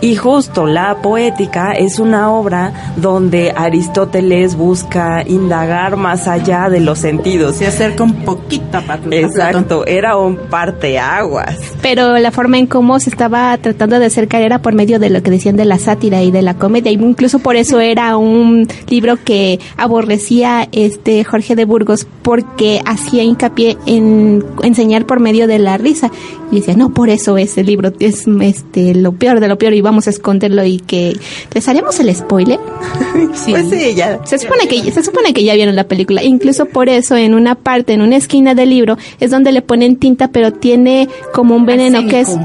[0.00, 7.00] Y justo la poética es una obra donde Aristóteles busca indagar más allá de los
[7.00, 7.56] sentidos.
[7.56, 11.58] Se acerca un poquito a Exacto, era un parteaguas.
[11.82, 15.22] Pero la forma en cómo se estaba tratando de acercar era por medio de lo
[15.22, 16.90] que decían de la sátira y de la comedia.
[16.90, 23.76] incluso por eso era un libro que aborrecía este Jorge de Burgos porque hacía hincapié
[23.86, 26.10] en enseñar por medio de la risa.
[26.50, 29.80] Y decía, no, por eso ese libro es este lo peor de lo peor y
[29.80, 31.16] vamos a esconderlo y que
[31.52, 32.58] les haremos el spoiler.
[33.34, 33.52] sí.
[33.52, 34.20] Pues sí, ya.
[34.24, 37.54] Se supone que se supone que ya vieron la película, incluso por eso en una
[37.54, 41.66] parte, en una esquina del libro es donde le ponen tinta, pero tiene como un
[41.66, 42.36] veneno que es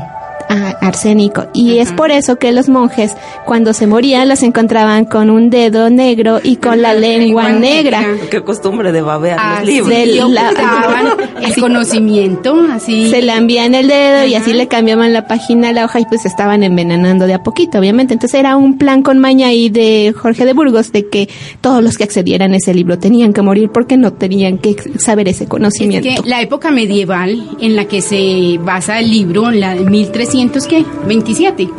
[0.82, 1.46] arsénico.
[1.54, 5.90] Y es por eso que los monjes, cuando se morían, los encontraban con un dedo
[5.90, 8.04] negro y con la lengua negra.
[8.30, 9.92] Qué costumbre de babear los libros.
[9.92, 13.10] el conocimiento, así.
[13.10, 16.06] Se le envían el dedo y así le cambiaban la página a la hoja y
[16.06, 18.14] pues estaban envenenando de a poquito, obviamente.
[18.14, 21.30] Entonces era un plan con maña ahí de Jorge de Burgos de que
[21.62, 25.28] todos los que accedieran a ese libro tenían que morir porque no tenían que saber
[25.28, 26.24] ese conocimiento.
[26.26, 30.63] la época medieval en la que se basa el libro, la de 1300
[31.08, 31.70] 27.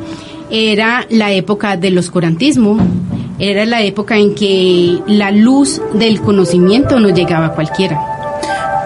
[0.50, 2.78] Era la época del oscurantismo,
[3.38, 8.00] era la época en que la luz del conocimiento no llegaba a cualquiera.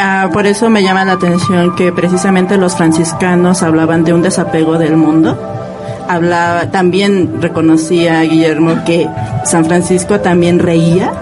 [0.00, 4.78] Ah, por eso me llama la atención que precisamente los franciscanos hablaban de un desapego
[4.78, 5.36] del mundo.
[6.08, 9.08] Hablaba, también reconocía Guillermo que
[9.44, 11.12] San Francisco también reía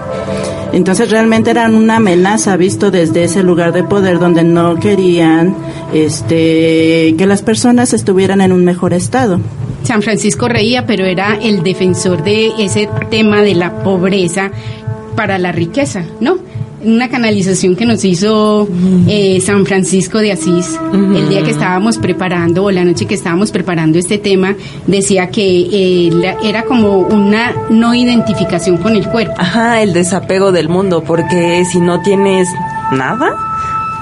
[0.73, 5.55] entonces realmente eran una amenaza visto desde ese lugar de poder donde no querían
[5.93, 9.39] este que las personas estuvieran en un mejor estado.
[9.83, 14.51] San Francisco reía, pero era el defensor de ese tema de la pobreza
[15.15, 16.37] para la riqueza, ¿no?
[16.87, 18.67] Una canalización que nos hizo
[19.07, 20.79] eh, San Francisco de Asís.
[20.93, 24.55] El día que estábamos preparando o la noche que estábamos preparando este tema
[24.87, 29.33] decía que eh, era como una no identificación con el cuerpo.
[29.37, 32.47] Ajá el desapego del mundo porque si no tienes
[32.91, 33.35] nada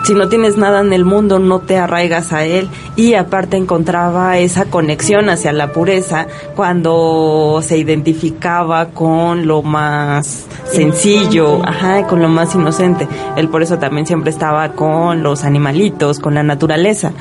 [0.05, 2.69] si no tienes nada en el mundo, no te arraigas a él.
[2.95, 11.65] Y aparte encontraba esa conexión hacia la pureza cuando se identificaba con lo más sencillo,
[11.65, 13.07] ajá, con lo más inocente.
[13.35, 17.13] Él por eso también siempre estaba con los animalitos, con la naturaleza.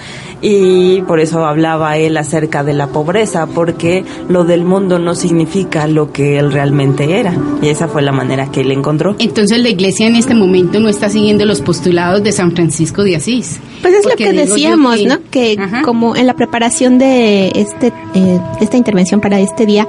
[0.43, 5.87] Y por eso hablaba él acerca de la pobreza, porque lo del mundo no significa
[5.87, 7.35] lo que él realmente era.
[7.63, 9.17] Y esa fue la manera que él encontró.
[9.19, 13.17] Entonces la iglesia en este momento no está siguiendo los postulados de San Francisco de
[13.17, 13.61] Asís.
[13.83, 15.19] Pues es lo que decíamos, ¿no?
[15.31, 19.87] Que como en la preparación de este eh, esta intervención para este día,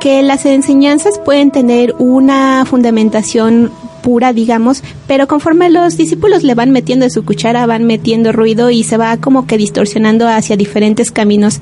[0.00, 3.70] que las enseñanzas pueden tener una fundamentación
[4.02, 8.70] pura, digamos, pero conforme los discípulos le van metiendo de su cuchara, van metiendo ruido
[8.70, 11.60] y se va como que distorsionando hacia diferentes caminos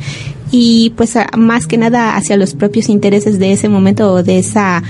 [0.51, 4.83] y pues más que nada hacia los propios intereses de ese momento o de esa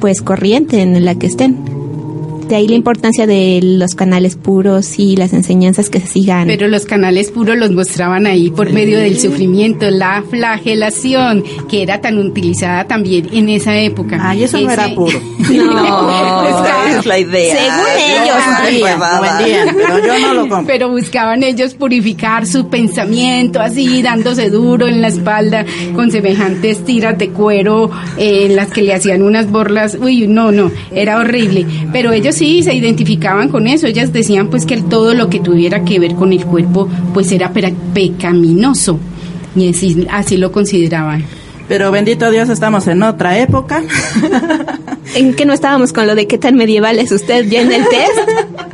[0.00, 1.81] pues corriente en la que estén.
[2.52, 6.48] De ahí la importancia de los canales puros y las enseñanzas que se sigan.
[6.48, 12.02] Pero los canales puros los mostraban ahí por medio del sufrimiento, la flagelación, que era
[12.02, 14.18] tan utilizada también en esa época.
[14.20, 15.18] Ay, eso no era puro.
[15.50, 17.56] no, esa es la idea.
[17.56, 17.86] Según
[18.20, 19.72] ellos.
[19.74, 20.66] pero yo no lo compro.
[20.66, 27.16] Pero buscaban ellos purificar su pensamiento así, dándose duro en la espalda con semejantes tiras
[27.16, 29.96] de cuero eh, en las que le hacían unas borlas.
[29.98, 31.64] Uy, no, no, era horrible.
[31.94, 33.86] Pero ellos sí se identificaban con eso.
[33.86, 37.52] Ellas decían pues que todo lo que tuviera que ver con el cuerpo pues era
[37.94, 38.98] pecaminoso.
[39.54, 41.24] Y así, así lo consideraban.
[41.68, 43.84] Pero bendito Dios, estamos en otra época.
[45.14, 47.84] ¿En qué no estábamos con lo de qué tan medieval es usted ya en el
[47.88, 48.18] test?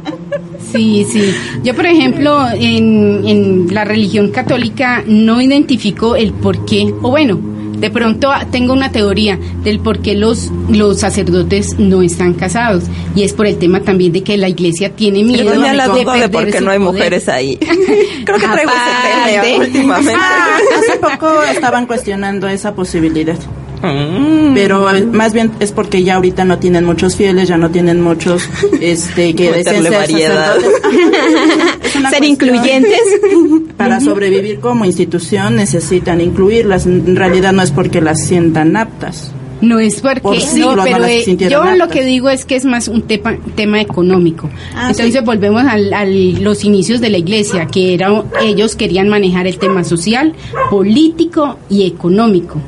[0.70, 1.32] Sí, sí.
[1.64, 7.40] Yo, por ejemplo, en, en la religión católica no identifico el por qué, o bueno,
[7.78, 12.84] de pronto ah, tengo una teoría del por qué los, los sacerdotes no están casados
[13.14, 16.04] y es por el tema también de que la iglesia tiene miedo de, la de,
[16.20, 17.56] de por qué no hay mujeres ahí.
[18.24, 20.12] Creo que traigo ese tema últimamente.
[20.16, 23.36] Ah, hace poco estaban cuestionando esa posibilidad.
[23.82, 24.54] Mm.
[24.54, 28.48] Pero más bien es porque ya ahorita no tienen muchos fieles, ya no tienen muchos
[28.80, 30.08] este que desean ser
[32.10, 33.00] ser incluyentes.
[33.76, 36.86] Para sobrevivir como institución necesitan incluirlas.
[36.86, 39.32] En realidad no es porque las sientan aptas.
[39.60, 43.02] No es porque no, pero eh, yo lo que digo es que es más un
[43.02, 44.48] tema, tema económico.
[44.74, 49.58] Ah, Entonces volvemos a, los inicios de la iglesia, que era, ellos querían manejar el
[49.58, 50.32] tema social,
[50.70, 52.60] político y económico.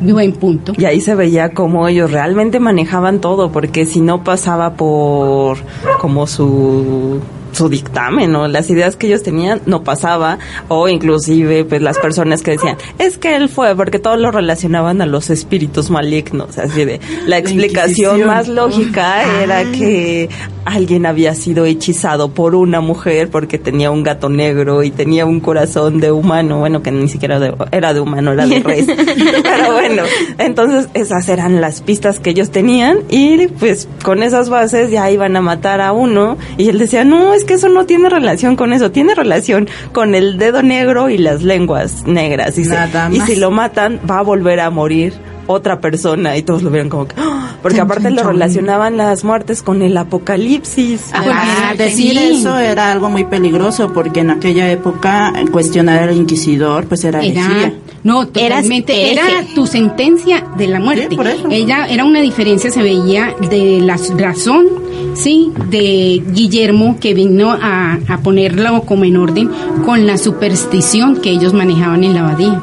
[0.00, 0.72] Buen punto.
[0.76, 5.58] Y ahí se veía cómo ellos realmente manejaban todo, porque si no pasaba por
[6.00, 7.20] como su
[7.56, 10.38] su dictamen o las ideas que ellos tenían no pasaba
[10.68, 15.00] o inclusive pues las personas que decían es que él fue porque todos lo relacionaban
[15.00, 20.28] a los espíritus malignos así de la explicación más lógica era que
[20.66, 25.40] alguien había sido hechizado por una mujer porque tenía un gato negro y tenía un
[25.40, 27.40] corazón de humano bueno que ni siquiera
[27.72, 28.86] era de humano era de res.
[29.42, 30.02] Pero bueno
[30.38, 35.36] entonces esas eran las pistas que ellos tenían y pues con esas bases ya iban
[35.36, 38.72] a matar a uno y él decía no es que eso no tiene relación con
[38.72, 42.58] eso, tiene relación con el dedo negro y las lenguas negras.
[42.58, 45.14] Y, y si lo matan, va a volver a morir
[45.46, 46.36] otra persona.
[46.36, 47.56] Y todos lo vieron como que ¡ah!
[47.62, 51.10] porque aparte lo relacionaban las muertes con el apocalipsis.
[51.12, 57.04] Ah, decir eso era algo muy peligroso porque en aquella época cuestionar al inquisidor pues
[57.04, 57.72] era, era
[58.04, 59.24] no totalmente era
[59.54, 61.16] tu sentencia de la muerte.
[61.50, 64.85] ella era una diferencia se veía de la razón
[65.16, 69.50] sí de Guillermo que vino a, a ponerlo como en orden
[69.84, 72.62] con la superstición que ellos manejaban en la abadía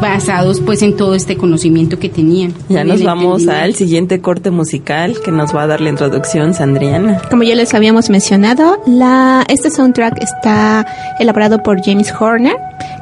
[0.00, 2.54] basados pues en todo este conocimiento que tenían.
[2.68, 7.22] Ya nos vamos al siguiente corte musical que nos va a dar la introducción Sandriana.
[7.30, 10.86] Como ya les habíamos mencionado, la, este soundtrack está
[11.18, 12.56] elaborado por James Horner.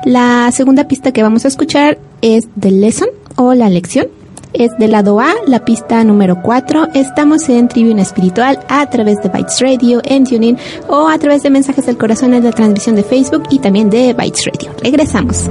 [0.05, 4.09] La segunda pista que vamos a escuchar es The Lesson o La Lección.
[4.55, 6.91] Es del lado A, la pista número 4.
[6.95, 10.57] Estamos en Tribuna Espiritual a través de Bytes Radio en TuneIn
[10.89, 14.15] o a través de Mensajes del Corazón en la transmisión de Facebook y también de
[14.15, 14.71] Bytes Radio.
[14.81, 15.51] Regresamos.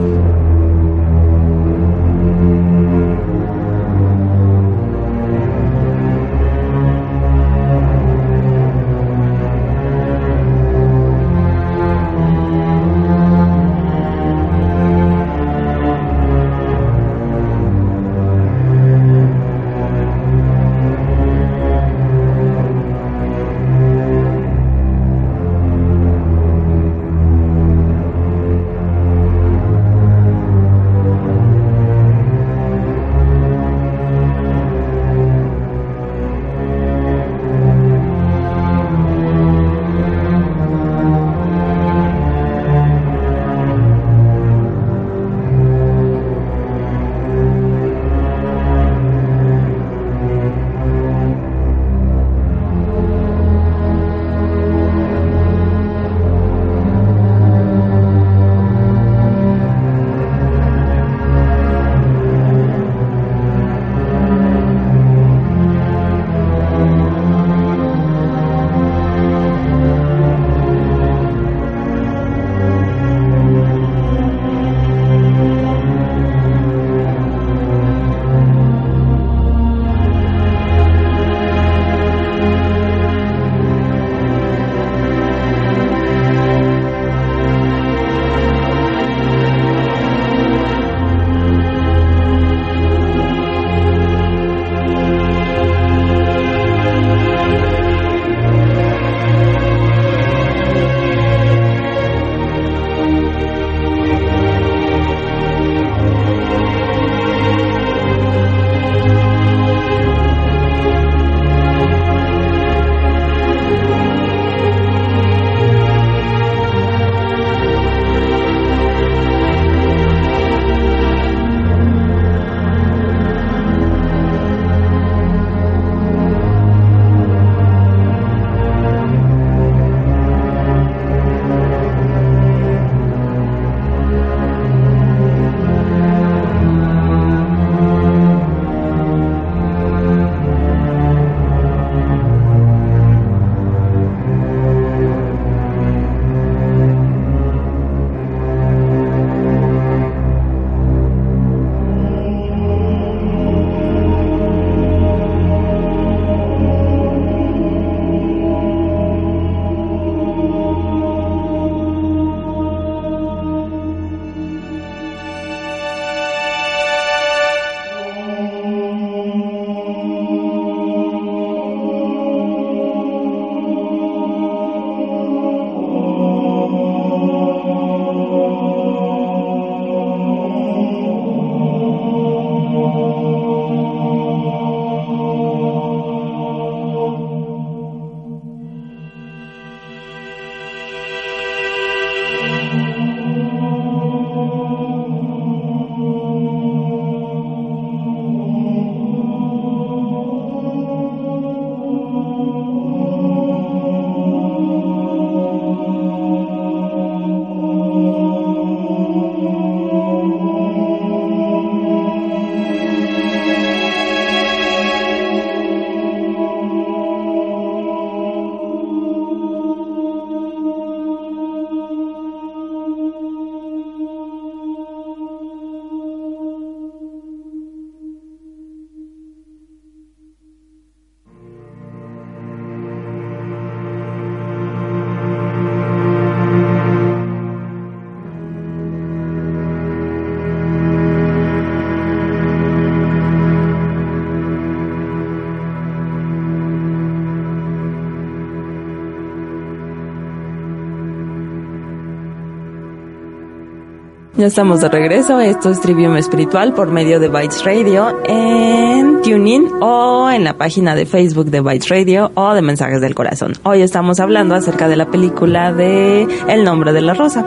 [254.43, 255.39] Ya estamos de regreso.
[255.39, 260.95] Esto es Trivium Espiritual por medio de Bytes Radio en TuneIn o en la página
[260.95, 263.53] de Facebook de Bytes Radio o de Mensajes del Corazón.
[263.63, 267.45] Hoy estamos hablando acerca de la película de El nombre de la rosa.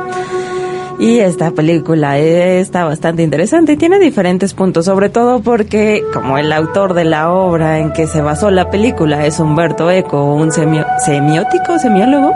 [0.99, 6.51] Y esta película está bastante interesante y tiene diferentes puntos, sobre todo porque como el
[6.53, 11.79] autor de la obra en que se basó la película es Humberto Eco, un semiótico,
[11.79, 12.33] semiólogo,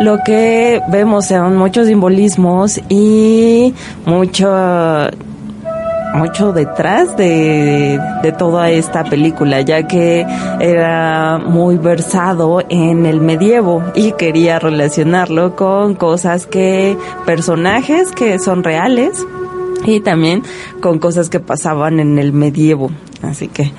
[0.00, 3.74] lo que vemos son muchos simbolismos y
[4.06, 4.50] mucho
[6.14, 10.26] mucho detrás de, de, toda esta película, ya que
[10.60, 16.96] era muy versado en el medievo y quería relacionarlo con cosas que,
[17.26, 19.24] personajes que son reales
[19.84, 20.42] y también
[20.80, 22.90] con cosas que pasaban en el medievo.
[23.22, 23.72] Así que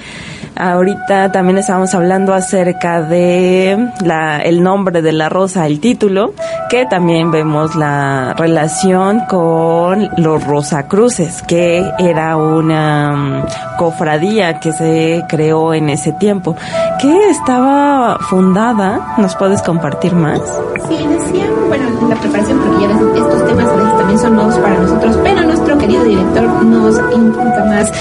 [0.55, 6.33] Ahorita también estábamos hablando acerca de la, el nombre de la rosa, el título,
[6.69, 15.23] que también vemos la relación con los Rosacruces, que era una mm, cofradía que se
[15.29, 16.55] creó en ese tiempo,
[16.99, 20.41] que estaba fundada, ¿nos puedes compartir más?
[20.87, 25.17] Sí, decía, bueno, en la preparación, porque ya estos temas también son nuevos para nosotros,
[25.23, 27.91] pero nuestro querido director nos indica más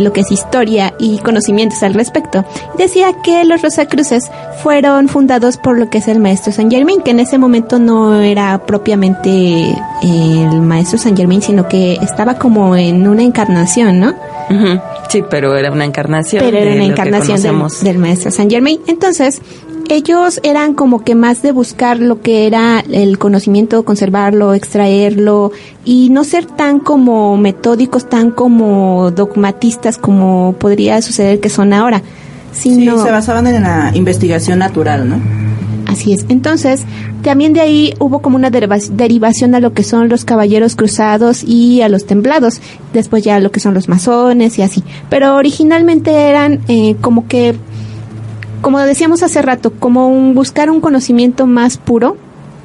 [0.00, 2.44] lo que es historia y conocimientos al respecto.
[2.78, 4.30] Decía que los Rosacruces
[4.62, 8.20] fueron fundados por lo que es el maestro San Germain, que en ese momento no
[8.20, 14.14] era propiamente el maestro San Germain, sino que estaba como en una encarnación, ¿no?
[15.08, 16.44] Sí, pero era una encarnación.
[16.44, 17.40] Pero era una encarnación
[17.82, 18.80] del maestro San Germain.
[18.86, 19.40] Entonces,
[19.90, 25.52] ellos eran como que más de buscar lo que era el conocimiento, conservarlo, extraerlo
[25.84, 32.02] y no ser tan como metódicos, tan como dogmatistas como podría suceder que son ahora.
[32.52, 35.20] Sino, sí, se basaban en la investigación natural, ¿no?
[35.86, 36.26] Así es.
[36.28, 36.84] Entonces,
[37.22, 41.82] también de ahí hubo como una derivación a lo que son los caballeros cruzados y
[41.82, 42.60] a los templados.
[42.92, 44.82] Después ya a lo que son los masones y así.
[45.10, 47.54] Pero originalmente eran eh, como que
[48.60, 52.16] como decíamos hace rato, como un, buscar un conocimiento más puro,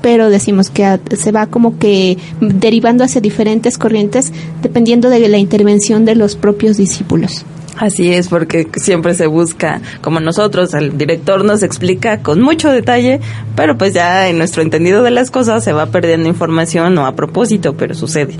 [0.01, 4.31] pero decimos que se va como que derivando hacia diferentes corrientes
[4.61, 7.45] dependiendo de la intervención de los propios discípulos.
[7.77, 13.21] Así es, porque siempre se busca, como nosotros, el director nos explica con mucho detalle,
[13.55, 17.15] pero pues ya en nuestro entendido de las cosas se va perdiendo información, no a
[17.15, 18.35] propósito, pero sucede.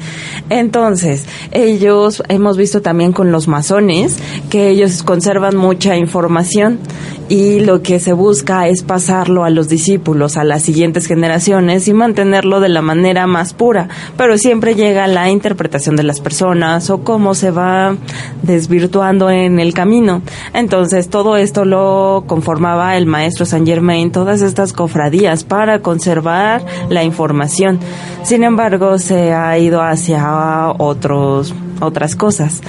[0.50, 6.78] Entonces, ellos, hemos visto también con los masones, que ellos conservan mucha información
[7.32, 11.94] y lo que se busca es pasarlo a los discípulos, a las siguientes generaciones y
[11.94, 17.06] mantenerlo de la manera más pura, pero siempre llega la interpretación de las personas o
[17.06, 17.96] cómo se va
[18.44, 20.22] desvirtuando en el camino.
[20.54, 27.06] Entonces todo esto lo conformaba el maestro Saint Germain, todas estas cofradías para conservar la
[27.06, 27.80] información.
[28.24, 32.62] Sin embargo, se ha ido hacia otros, otras cosas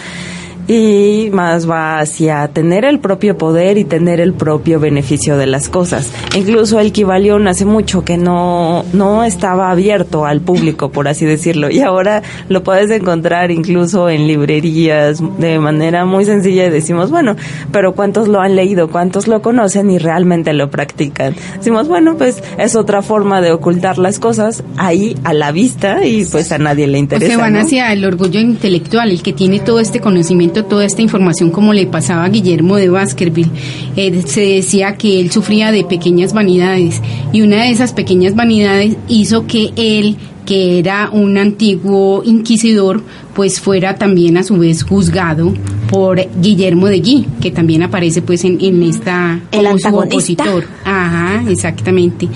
[0.72, 5.68] y más va hacia tener el propio poder y tener el propio beneficio de las
[5.68, 6.10] cosas.
[6.34, 11.70] Incluso el Kibalión hace mucho que no, no estaba abierto al público, por así decirlo,
[11.70, 17.36] y ahora lo puedes encontrar incluso en librerías de manera muy sencilla y decimos, bueno,
[17.70, 18.88] pero ¿cuántos lo han leído?
[18.88, 21.34] ¿Cuántos lo conocen y realmente lo practican?
[21.56, 26.24] Decimos, bueno, pues es otra forma de ocultar las cosas ahí a la vista y
[26.24, 27.32] pues a nadie le interesa.
[27.32, 31.02] O se van hacia el orgullo intelectual, el que tiene todo este conocimiento toda esta
[31.02, 33.50] información como le pasaba a Guillermo de Baskerville.
[33.96, 37.00] Eh, se decía que él sufría de pequeñas vanidades
[37.32, 43.02] y una de esas pequeñas vanidades hizo que él que era un antiguo inquisidor,
[43.34, 45.54] pues fuera también a su vez juzgado
[45.88, 50.64] por Guillermo de Guy, que también aparece pues en, en esta el opositor.
[50.84, 52.28] Ajá, exactamente.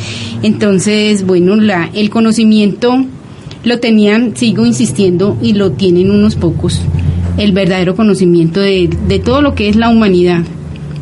[0.43, 3.05] Entonces, bueno, la, el conocimiento
[3.65, 6.81] lo tenían, sigo insistiendo, y lo tienen unos pocos
[7.39, 10.43] el verdadero conocimiento de, de todo lo que es la humanidad.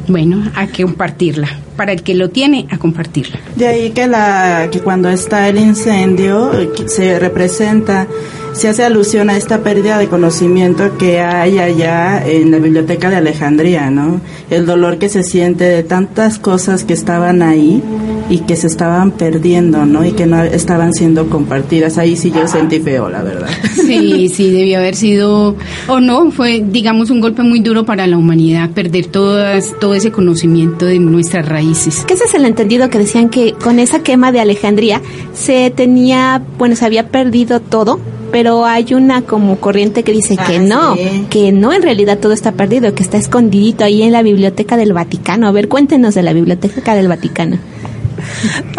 [0.09, 1.49] Bueno, a compartirla.
[1.77, 3.39] Para el que lo tiene, a compartirla.
[3.57, 6.53] De ahí que, la, que cuando está el incendio
[6.87, 8.07] se representa
[8.55, 13.17] se hace alusión a esta pérdida de conocimiento que hay allá en la biblioteca de
[13.17, 14.21] Alejandría, ¿no?
[14.49, 17.83] El dolor que se siente de tantas cosas que estaban ahí
[18.31, 20.05] y que se estaban perdiendo, ¿no?
[20.05, 21.99] Y que no estaban siendo compartidas.
[21.99, 23.49] Ahí sí yo sentí feo, la verdad.
[23.85, 25.57] Sí, sí, debió haber sido,
[25.89, 30.11] o no, fue, digamos, un golpe muy duro para la humanidad, perder todas, todo ese
[30.11, 32.03] conocimiento de nuestras raíces.
[32.07, 35.03] Que ese es el entendido que decían que con esa quema de Alejandría
[35.35, 38.01] se tenía, bueno, se había perdido todo,
[38.35, 40.97] pero hay una como corriente que dice que ah, no,
[41.31, 44.93] que no en realidad todo está perdido, que está escondidito ahí en la biblioteca del
[44.93, 45.47] Vaticano.
[45.47, 47.59] A ver, cuéntenos de la biblioteca del Vaticano.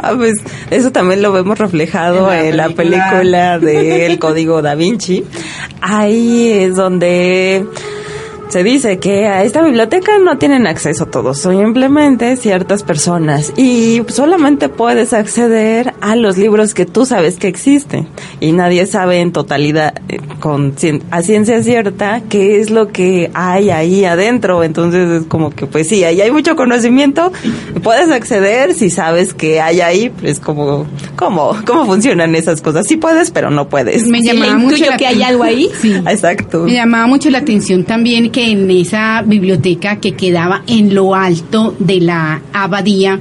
[0.04, 0.34] Ah, pues
[0.72, 5.24] eso también lo vemos reflejado en la, película, de El Código Da Vinci.
[5.80, 7.66] Ahí es donde
[8.56, 14.70] se dice que a esta biblioteca no tienen acceso todos, simplemente ciertas personas y solamente
[14.70, 18.08] puedes acceder a los libros que tú sabes que existen
[18.40, 20.74] y nadie sabe en totalidad eh, con
[21.12, 25.90] a ciencia cierta qué es lo que hay ahí adentro, entonces es como que pues
[25.90, 27.34] sí, ahí hay mucho conocimiento,
[27.84, 30.88] puedes acceder si sabes que hay ahí, pues como
[31.18, 34.08] cómo cómo funcionan esas cosas, sí puedes, pero no puedes.
[34.08, 35.70] Me llamaba mucho que hay algo ahí.
[35.82, 35.94] Sí.
[35.94, 36.64] Exacto.
[36.64, 41.76] Me llamaba mucho la atención también que en esa biblioteca que quedaba en lo alto
[41.80, 43.20] de la abadía,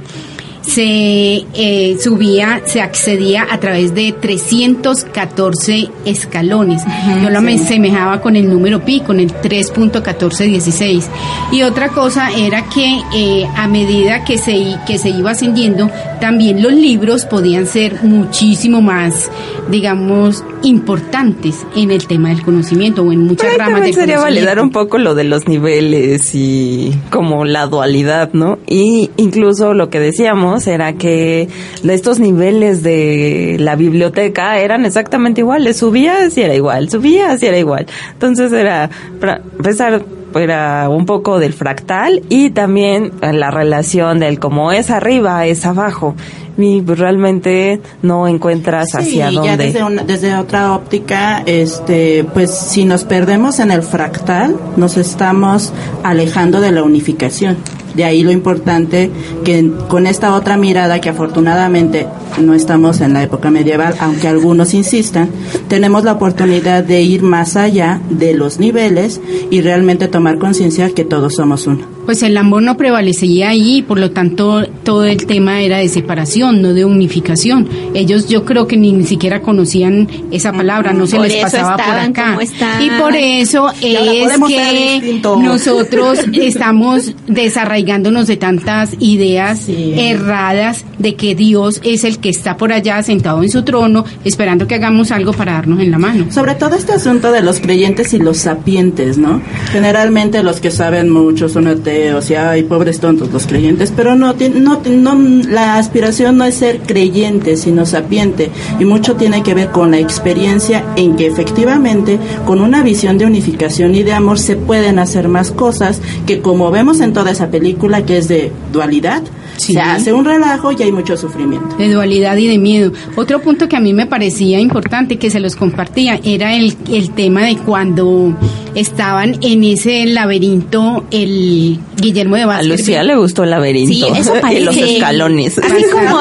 [0.65, 6.81] se eh, subía, se accedía a través de 314 escalones.
[7.21, 11.05] Yo lo me semejaba con el número pi, con el 3.1416.
[11.51, 15.89] Y otra cosa era que eh, a medida que se, que se iba ascendiendo,
[16.19, 19.29] también los libros podían ser muchísimo más,
[19.69, 24.71] digamos, importantes en el tema del conocimiento o en muchas ramas del sería validar un
[24.71, 28.57] poco lo de los niveles y como la dualidad, ¿no?
[28.67, 31.47] Y incluso lo que decíamos era que
[31.83, 37.57] estos niveles de la biblioteca eran exactamente iguales, subías y era igual, subías y era
[37.57, 37.85] igual.
[38.13, 38.89] Entonces era,
[39.19, 40.03] para empezar,
[40.35, 46.15] era un poco del fractal y también la relación del como es arriba, es abajo
[46.57, 49.49] y realmente no encuentras hacia sí, dónde.
[49.49, 54.97] Ya desde, una, desde otra óptica, este, pues si nos perdemos en el fractal, nos
[54.97, 57.57] estamos alejando de la unificación.
[57.95, 59.09] De ahí lo importante
[59.43, 62.07] que con esta otra mirada que afortunadamente
[62.41, 65.29] no estamos en la época medieval, aunque algunos insistan,
[65.67, 71.05] tenemos la oportunidad de ir más allá de los niveles y realmente tomar conciencia que
[71.05, 71.94] todos somos uno.
[72.05, 76.61] Pues el amor no prevalecía ahí, por lo tanto todo el tema era de separación,
[76.61, 77.67] no de unificación.
[77.95, 82.37] Ellos yo creo que ni, siquiera conocían esa palabra, no se les pasaba por acá.
[82.79, 91.81] Y por eso es que nosotros estamos desarraigándonos de tantas ideas erradas de que Dios
[91.83, 95.53] es el que está por allá sentado en su trono esperando que hagamos algo para
[95.53, 96.31] darnos en la mano.
[96.31, 99.41] Sobre todo este asunto de los creyentes y los sapientes, ¿no?
[99.71, 104.15] Generalmente los que saben mucho son ateos o sea, hay pobres tontos los creyentes, pero
[104.15, 105.15] no, no, no,
[105.49, 109.99] la aspiración no es ser creyente, sino sapiente, y mucho tiene que ver con la
[109.99, 115.27] experiencia en que efectivamente, con una visión de unificación y de amor, se pueden hacer
[115.27, 119.23] más cosas que como vemos en toda esa película, que es de dualidad,
[119.57, 121.75] se hace un relajo y hay mucho sufrimiento.
[121.77, 122.91] De dualidad y de miedo.
[123.15, 127.11] Otro punto que a mí me parecía importante que se los compartía era el, el
[127.11, 128.35] tema de cuando
[128.75, 132.65] estaban en ese laberinto el Guillermo de Vázquez.
[132.65, 133.93] A Lucía le gustó el laberinto.
[133.93, 134.61] Sí, eso parece.
[134.61, 135.57] los escalones.
[135.63, 136.19] Así como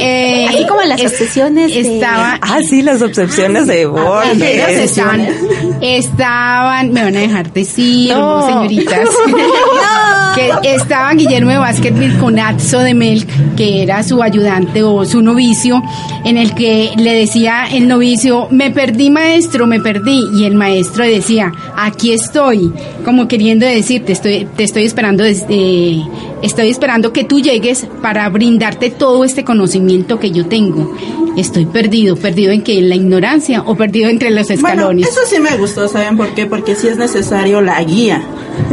[0.00, 4.40] eh, así como las obsesiones estaba, Ah, sí, las obsesiones de Borges.
[4.40, 5.26] Estaban,
[5.80, 8.46] estaban, me van a dejar decir, no.
[8.46, 9.08] señoritas.
[10.36, 15.22] que estaban Guillermo de Vázquez con Atzo de Melk, que era su ayudante o su
[15.22, 15.82] novicio,
[16.24, 21.04] en el que le decía el novicio, me perdí maestro, me perdí, y el maestro
[21.04, 22.72] decía, aquí estoy,
[23.04, 26.02] como queriendo decir, te estoy, te estoy esperando, desde,
[26.42, 30.94] estoy esperando que tú llegues para brindarte todo este conocimiento que yo tengo.
[31.36, 35.06] Estoy perdido, perdido en que en la ignorancia o perdido entre los escalones.
[35.06, 36.46] Bueno, eso sí me gustó, ¿saben por qué?
[36.46, 38.22] Porque sí es necesario la guía,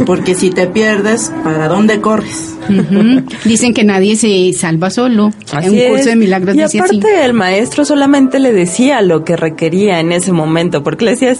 [0.06, 2.54] porque si te pierdes, ¿para dónde corres?
[2.68, 3.24] Uh -huh.
[3.44, 5.30] Dicen que nadie se salva solo.
[5.52, 6.06] Así en un curso es.
[6.06, 7.24] de milagros y dice aparte así.
[7.24, 11.34] el maestro solamente le decía lo que requería en ese momento, porque le decía,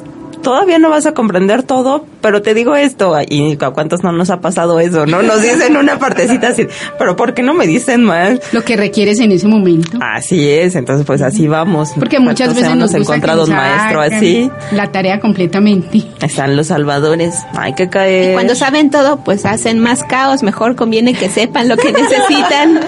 [0.45, 4.31] todavía no vas a comprender todo, pero te digo esto, y a cuántos no nos
[4.31, 5.23] ha pasado eso, ¿no?
[5.23, 6.69] Nos dicen una partecita así,
[6.99, 8.39] pero ¿por qué no me dicen más?
[8.53, 9.99] Lo que requieres en ese momento.
[10.01, 11.91] Así es, entonces pues así vamos.
[11.99, 14.51] Porque muchas veces hemos nos encontrado un maestro así.
[14.71, 16.05] La tarea completamente.
[16.21, 18.31] Están los salvadores, hay que caer.
[18.31, 20.43] Y cuando saben todo, pues hacen más caos.
[20.43, 22.81] Mejor conviene que sepan lo que necesitan.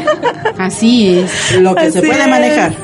[0.59, 1.61] Así es.
[1.61, 2.29] Lo que se puede es.
[2.29, 2.75] manejar.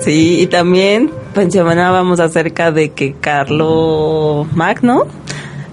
[0.00, 5.06] Sí, y también mencionábamos acerca de que Carlo Magno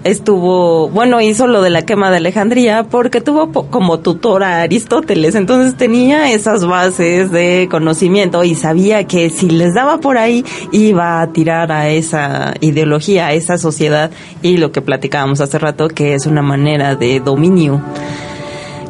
[0.04, 5.34] estuvo, bueno, hizo lo de la quema de Alejandría porque tuvo como tutor a Aristóteles,
[5.34, 11.22] entonces tenía esas bases de conocimiento y sabía que si les daba por ahí iba
[11.22, 14.10] a tirar a esa ideología, a esa sociedad
[14.42, 17.82] y lo que platicábamos hace rato que es una manera de dominio.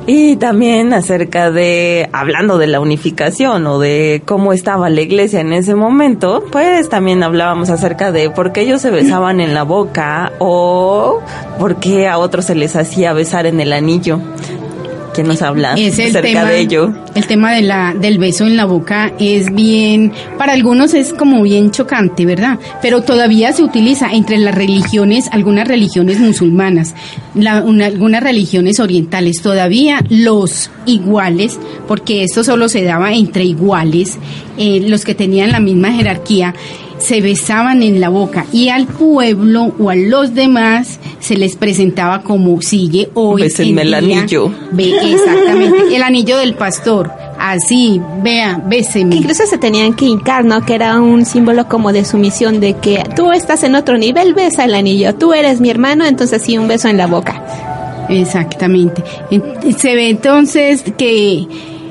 [0.07, 5.55] Y también acerca de, hablando de la unificación o de cómo estaba la iglesia en
[5.55, 10.32] ese momento, pues también hablábamos acerca de por qué ellos se besaban en la boca
[10.40, 11.20] o
[11.59, 14.20] por qué a otros se les hacía besar en el anillo.
[15.14, 16.92] ¿Quién nos habla es el acerca tema, de ello?
[17.14, 21.40] El tema de la, del beso en la boca es bien, para algunos es como
[21.42, 22.58] bien chocante, ¿verdad?
[22.82, 26.94] Pero todavía se utiliza entre las religiones, algunas religiones musulmanas,
[27.34, 34.18] la- una- algunas religiones orientales, todavía los iguales, porque esto solo se daba entre iguales,
[34.58, 36.54] eh, los que tenían la misma jerarquía,
[37.05, 42.22] se besaban en la boca y al pueblo o a los demás se les presentaba
[42.22, 43.42] como sigue hoy.
[43.42, 44.50] Bésenme en el anillo.
[44.72, 47.11] Ve, exactamente, el anillo del pastor.
[47.38, 49.16] Así, vea, Que béseme.
[49.16, 50.64] incluso se tenían que hincar, ¿no?
[50.64, 54.64] Que era un símbolo como de sumisión, de que tú estás en otro nivel, besa
[54.64, 55.14] el anillo.
[55.14, 57.42] Tú eres mi hermano, entonces sí, un beso en la boca.
[58.09, 59.02] Exactamente.
[59.30, 59.42] En-
[59.78, 61.46] Se ve entonces que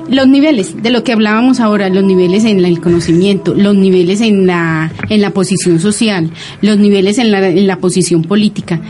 [0.08, 4.20] los niveles, de lo que hablábamos ahora, los niveles en la- el conocimiento, los niveles
[4.20, 6.30] en la, en la posición social,
[6.60, 8.80] los niveles en la, en la posición política,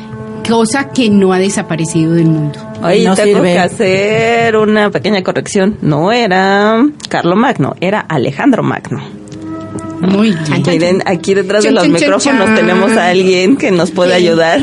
[0.48, 2.58] cosa que no ha desaparecido del mundo.
[2.82, 3.52] Ahí No tengo sirve.
[3.54, 5.78] que hacer una pequeña corrección.
[5.80, 9.02] No era Carlo Magno, era Alejandro Magno.
[10.00, 10.62] Muy bien.
[10.66, 14.60] Miren, aquí detrás de los micrófonos tenemos a alguien que nos puede ayudar.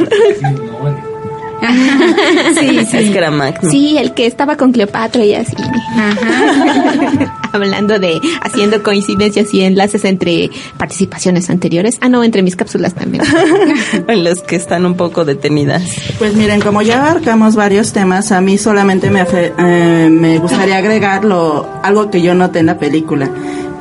[2.59, 3.70] Sí, Es que era Magno.
[3.70, 5.55] Sí, el que estaba con Cleopatra y así.
[5.95, 7.38] Ajá.
[7.53, 11.97] Hablando de, haciendo coincidencias y enlaces entre participaciones anteriores.
[12.01, 13.24] Ah, no, entre mis cápsulas también.
[14.07, 15.84] Las que están un poco detenidas.
[16.18, 20.78] Pues miren, como ya abarcamos varios temas, a mí solamente me, afe- eh, me gustaría
[20.78, 23.30] agregar lo, algo que yo noté en la película.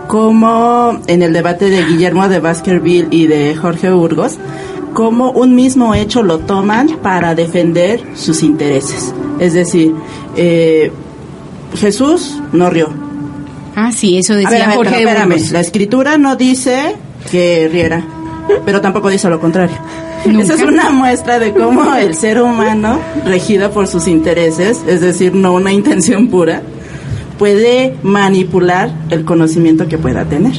[0.09, 4.39] Como en el debate de Guillermo de Baskerville y de Jorge Burgos,
[4.93, 9.14] como un mismo hecho lo toman para defender sus intereses.
[9.38, 9.95] Es decir,
[10.36, 10.91] eh,
[11.76, 12.88] Jesús no rió.
[13.76, 16.97] Ah, sí, eso A ver, decía a ver, Jorge pero espérame, la escritura no dice
[17.30, 18.05] que riera,
[18.64, 19.76] pero tampoco dice lo contrario.
[20.26, 20.43] Nunca.
[20.43, 25.34] Esa es una muestra de cómo el ser humano, regido por sus intereses, es decir,
[25.34, 26.62] no una intención pura,
[27.38, 30.53] puede manipular el conocimiento que pueda tener.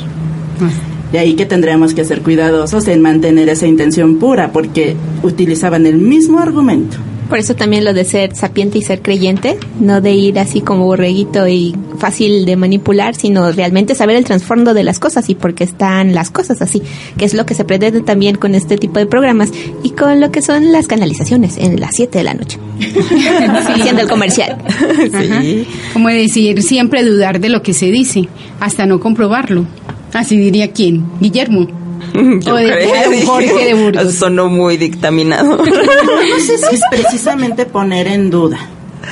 [1.12, 5.98] De ahí que tendríamos que ser cuidadosos en mantener esa intención pura, porque utilizaban el
[5.98, 6.98] mismo argumento.
[7.32, 10.84] Por eso también lo de ser sapiente y ser creyente, no de ir así como
[10.84, 15.54] borreguito y fácil de manipular, sino realmente saber el trasfondo de las cosas y por
[15.54, 16.82] qué están las cosas así,
[17.18, 19.50] que es lo que se pretende también con este tipo de programas
[19.82, 22.60] y con lo que son las canalizaciones en las 7 de la noche.
[23.70, 24.58] Haciendo el comercial.
[25.00, 25.66] Sí.
[25.94, 28.28] Como decir, siempre dudar de lo que se dice,
[28.60, 29.66] hasta no comprobarlo.
[30.14, 31.68] Así diría quién, Guillermo.
[32.14, 33.26] Yo O de- creo.
[33.28, 34.16] Jorge de Burgos.
[34.16, 35.58] Sonó muy dictaminado.
[35.58, 38.58] No sé si es precisamente poner en duda,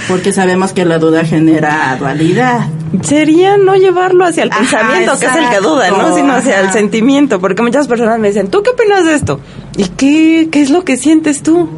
[0.07, 2.67] porque sabemos que la duda genera dualidad.
[3.03, 6.15] Sería no llevarlo hacia el Ajá, pensamiento, que es el que duda, ¿no?
[6.15, 7.39] Sino hacia el sentimiento.
[7.39, 9.39] Porque muchas personas me dicen, ¿tú qué opinas de esto?
[9.77, 11.69] ¿Y qué, qué es lo que sientes tú?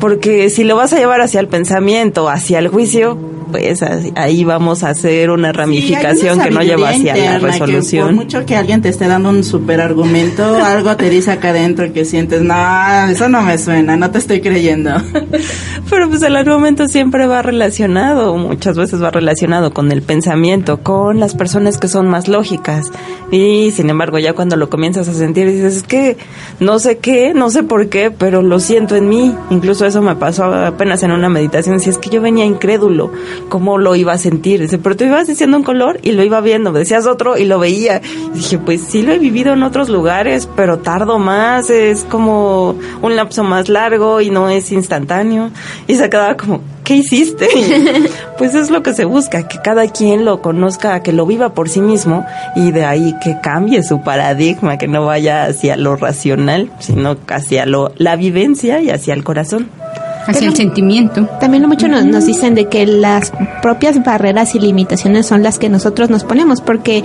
[0.00, 3.18] Porque si lo vas a llevar hacia el pensamiento, hacia el juicio,
[3.52, 3.80] pues
[4.16, 8.14] ahí vamos a hacer una ramificación Sí, que no lleva hacia la que por resolución.
[8.16, 12.04] mucho que alguien te esté dando un super argumento, algo te dice acá adentro que
[12.04, 12.54] sientes, no,
[13.08, 14.90] eso no me suena, no te estoy creyendo.
[15.90, 21.20] Pero pues el argumento siempre va relacionado, muchas veces va relacionado con el pensamiento, con
[21.20, 22.90] las personas que son más lógicas.
[23.30, 26.16] Y sin embargo, ya cuando lo comienzas a sentir, dices, es que
[26.60, 29.34] no sé qué, no sé por qué, pero lo siento en mí.
[29.50, 33.10] Incluso eso me pasó apenas en una meditación, si es que yo venía incrédulo,
[33.48, 34.60] cómo lo iba a sentir.
[34.60, 37.58] Dice, pero tú ibas diciendo un color y lo iba viendo, decías otro y lo
[37.58, 38.00] veía.
[38.34, 42.76] Y dije, pues sí lo he vivido en otros lugares, pero tardo más, es como
[43.02, 45.50] un lapso más largo y no es instantáneo.
[45.86, 47.48] Y se quedaba como, ¿qué hiciste?
[48.38, 51.68] Pues es lo que se busca, que cada quien lo conozca, que lo viva por
[51.68, 52.26] sí mismo
[52.56, 57.66] y de ahí que cambie su paradigma, que no vaya hacia lo racional, sino hacia
[57.66, 59.68] lo, la vivencia y hacia el corazón.
[60.26, 61.28] Hacia el sentimiento.
[61.40, 65.68] También mucho nos, nos dicen de que las propias barreras y limitaciones son las que
[65.68, 67.02] nosotros nos ponemos, porque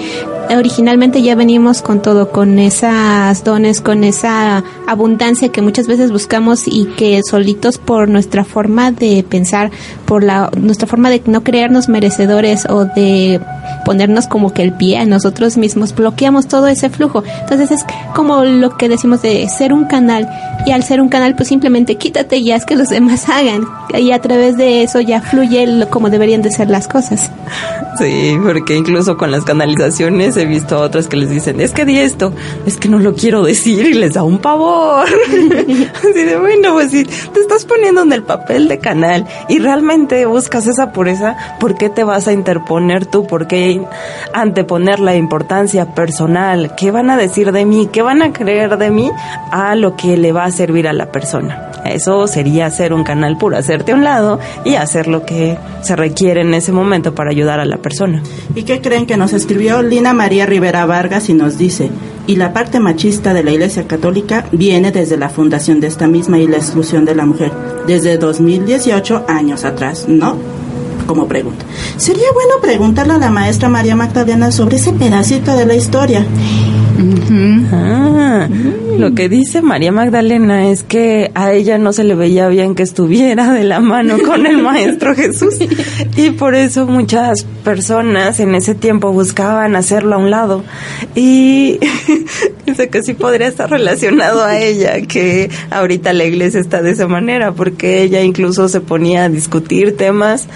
[0.55, 6.67] originalmente ya venimos con todo, con esas dones, con esa abundancia que muchas veces buscamos
[6.67, 9.71] y que solitos por nuestra forma de pensar,
[10.05, 13.41] por la nuestra forma de no creernos merecedores o de
[13.85, 17.23] ponernos como que el pie a nosotros mismos, bloqueamos todo ese flujo.
[17.41, 17.85] Entonces es
[18.15, 20.29] como lo que decimos de ser un canal
[20.65, 23.63] y al ser un canal pues simplemente quítate y es que los demás hagan
[23.97, 27.29] y a través de eso ya fluye lo, como deberían de ser las cosas.
[27.97, 31.85] Sí, porque incluso con las canalizaciones he visto a otras que les dicen, es que
[31.85, 32.33] di esto,
[32.65, 35.05] es que no lo quiero decir y les da un pavor.
[35.99, 40.25] Así de, bueno, pues si te estás poniendo en el papel de canal y realmente
[40.25, 43.25] buscas esa pureza, ¿por qué te vas a interponer tú?
[43.25, 43.81] ¿Por qué
[44.33, 46.75] anteponer la importancia personal?
[46.75, 47.89] ¿Qué van a decir de mí?
[47.91, 49.11] ¿Qué van a creer de mí?
[49.51, 51.71] A lo que le va a servir a la persona.
[51.85, 55.95] Eso sería hacer un canal puro, hacerte a un lado y hacer lo que se
[55.95, 58.21] requiere en ese momento para ayudar a la persona.
[58.55, 61.89] ¿Y qué creen que nos escribió Lina María Rivera Vargas y nos dice?
[62.27, 66.37] Y la parte machista de la Iglesia Católica viene desde la fundación de esta misma
[66.39, 67.51] y la exclusión de la mujer,
[67.87, 70.35] desde 2018 años atrás, ¿no?
[71.07, 71.65] Como pregunta.
[71.95, 76.25] Sería bueno preguntarle a la maestra María Magdalena sobre ese pedacito de la historia.
[77.29, 78.47] Ah,
[78.97, 82.83] lo que dice María Magdalena es que a ella no se le veía bien que
[82.83, 85.55] estuviera de la mano con el Maestro Jesús.
[86.15, 90.63] Y por eso muchas personas en ese tiempo buscaban hacerlo a un lado.
[91.15, 91.79] Y
[92.65, 97.07] dice que sí podría estar relacionado a ella, que ahorita la iglesia está de esa
[97.07, 100.47] manera porque ella incluso se ponía a discutir temas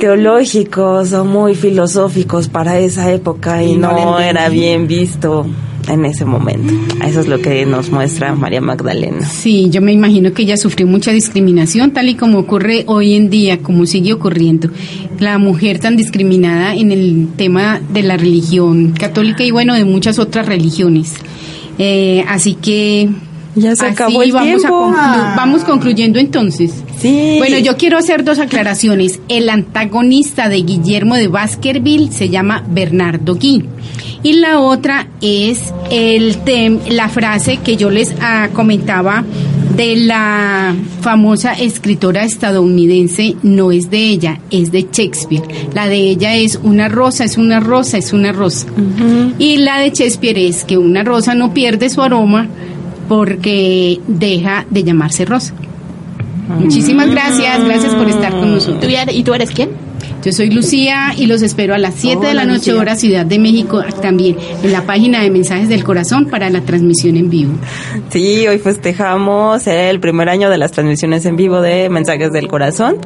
[0.00, 5.46] teológicos o muy filosóficos para esa época y, no era bien visto
[5.88, 6.72] en ese momento.
[7.04, 9.24] Eso es lo que nos muestra María Magdalena.
[9.26, 13.30] Sí, yo me imagino que ella sufrió mucha discriminación, tal y como ocurre hoy en
[13.30, 14.70] día, como sigue ocurriendo.
[15.18, 20.18] La mujer tan discriminada en el tema de la religión católica y bueno, de muchas
[20.18, 21.14] otras religiones.
[21.78, 23.08] Eh, así que
[23.56, 24.92] ya se acabó el vamos tiempo.
[25.36, 26.72] vamos concluyendo entonces.
[26.98, 27.36] Sí.
[27.38, 29.20] Bueno, yo quiero hacer dos aclaraciones.
[29.28, 33.64] El antagonista de Guillermo de Baskerville se llama Bernardo Gui.
[34.24, 39.22] Y la otra es el tem la frase que yo les ah, comentaba
[39.76, 45.44] de la famosa escritora estadounidense, no es de ella, es de Shakespeare.
[45.74, 48.66] La de ella es una rosa, es una rosa, es una rosa.
[49.38, 52.48] Y la de Shakespeare es que una rosa no pierde su aroma
[53.10, 55.52] porque deja de llamarse rosa.
[56.48, 58.90] Muchísimas gracias, gracias por estar con nosotros.
[59.12, 59.83] ¿Y tú eres quién?
[60.24, 62.80] Yo soy Lucía y los espero a las 7 de la noche Lucía.
[62.80, 67.16] hora Ciudad de México también en la página de Mensajes del Corazón para la transmisión
[67.16, 67.52] en vivo.
[68.08, 72.96] Sí, hoy festejamos el primer año de las transmisiones en vivo de Mensajes del Corazón.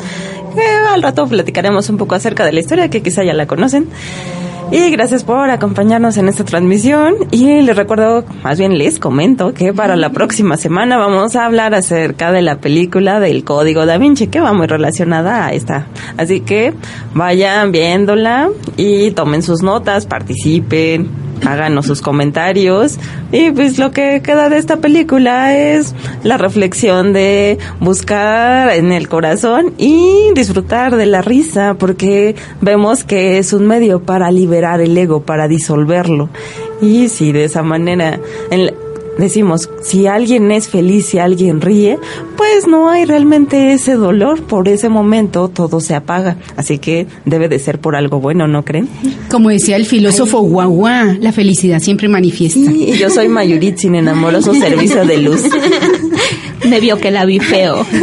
[0.56, 0.60] Eh,
[0.94, 3.88] al rato platicaremos un poco acerca de la historia que quizá ya la conocen.
[4.70, 7.14] Y gracias por acompañarnos en esta transmisión.
[7.30, 11.74] Y les recuerdo, más bien les comento que para la próxima semana vamos a hablar
[11.74, 15.86] acerca de la película del Código Da Vinci, que va muy relacionada a esta.
[16.18, 16.74] Así que
[17.14, 21.08] vayan viéndola y tomen sus notas, participen,
[21.46, 22.98] háganos sus comentarios.
[23.32, 29.08] Y pues lo que queda de esta película es la reflexión de buscar en el
[29.08, 34.96] corazón y disfrutar de la risa, porque vemos que es un medio para liberar el
[34.96, 36.28] ego, para disolverlo.
[36.80, 38.20] Y si de esa manera
[38.50, 38.72] en la-
[39.18, 41.98] decimos, si alguien es feliz, si alguien ríe,
[42.36, 46.36] pues no hay realmente ese dolor, por ese momento todo se apaga.
[46.56, 48.88] Así que debe de ser por algo bueno, ¿no creen?
[49.30, 52.60] Como decía el filósofo Guagua, la felicidad siempre manifiesta.
[52.60, 55.42] Y yo soy Mayuritsin en amoroso servicio de luz.
[56.68, 57.86] Me vio que la vi feo.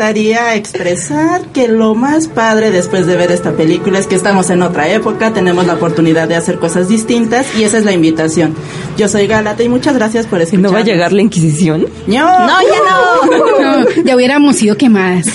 [0.00, 4.62] Gustaría expresar que lo más padre después de ver esta película es que estamos en
[4.62, 8.54] otra época, tenemos la oportunidad de hacer cosas distintas y esa es la invitación.
[8.96, 10.62] Yo soy Galata y muchas gracias por ¿Y escuchar.
[10.62, 11.86] no va a llegar la Inquisición?
[12.06, 12.46] ¡No!
[12.46, 13.82] No, ya no.
[13.82, 15.26] No, ya hubiéramos sido quemadas.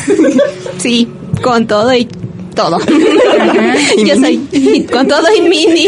[0.80, 1.10] Sí,
[1.44, 2.06] con todo y
[2.56, 2.80] todo.
[4.06, 5.88] Yo soy con todo y mini.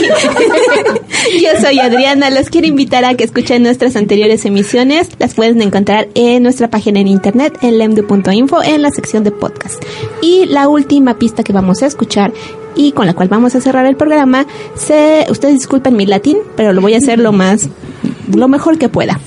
[1.41, 2.29] Yo soy Adriana.
[2.29, 5.09] Los quiero invitar a que escuchen nuestras anteriores emisiones.
[5.19, 9.83] Las pueden encontrar en nuestra página en internet en lemdu.info en la sección de podcast.
[10.21, 12.33] Y la última pista que vamos a escuchar
[12.75, 14.45] y con la cual vamos a cerrar el programa,
[14.75, 17.69] se, ustedes disculpen mi latín, pero lo voy a hacer lo más,
[18.33, 19.19] lo mejor que pueda.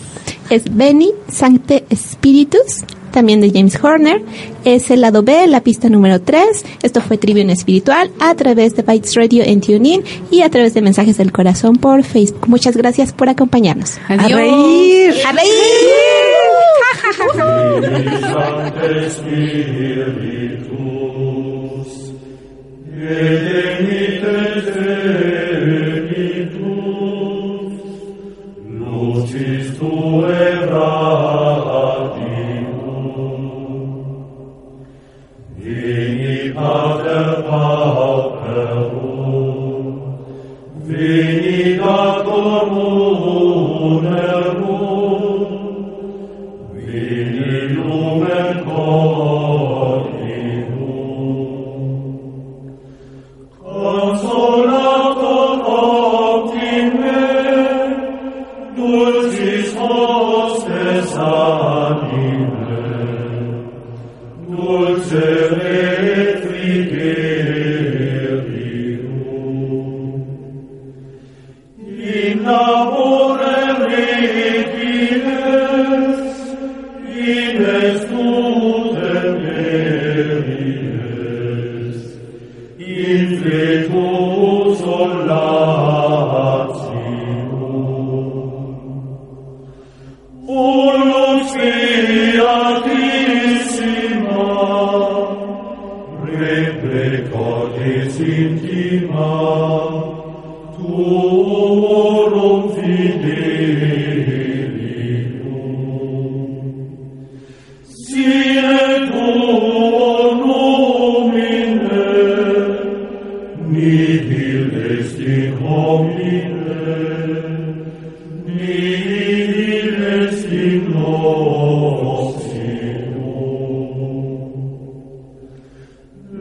[0.51, 4.23] Es Beni Sancte Spiritus, también de James Horner.
[4.65, 6.65] Es el lado B, la pista número 3.
[6.83, 10.83] Esto fue Trivium Espiritual a través de Bytes Radio en TuneIn y a través de
[10.83, 12.49] Mensajes del Corazón por Facebook.
[12.49, 13.99] Muchas gracias por acompañarnos.
[14.09, 14.33] A Adiós.
[14.41, 15.15] reír.
[15.27, 15.51] ¡A reír!
[36.41, 38.37] vi pater pauperum,
[40.87, 43.91] venit ad communerum,
[46.73, 49.70] venit lumen cor,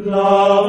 [0.10, 0.69] Glory.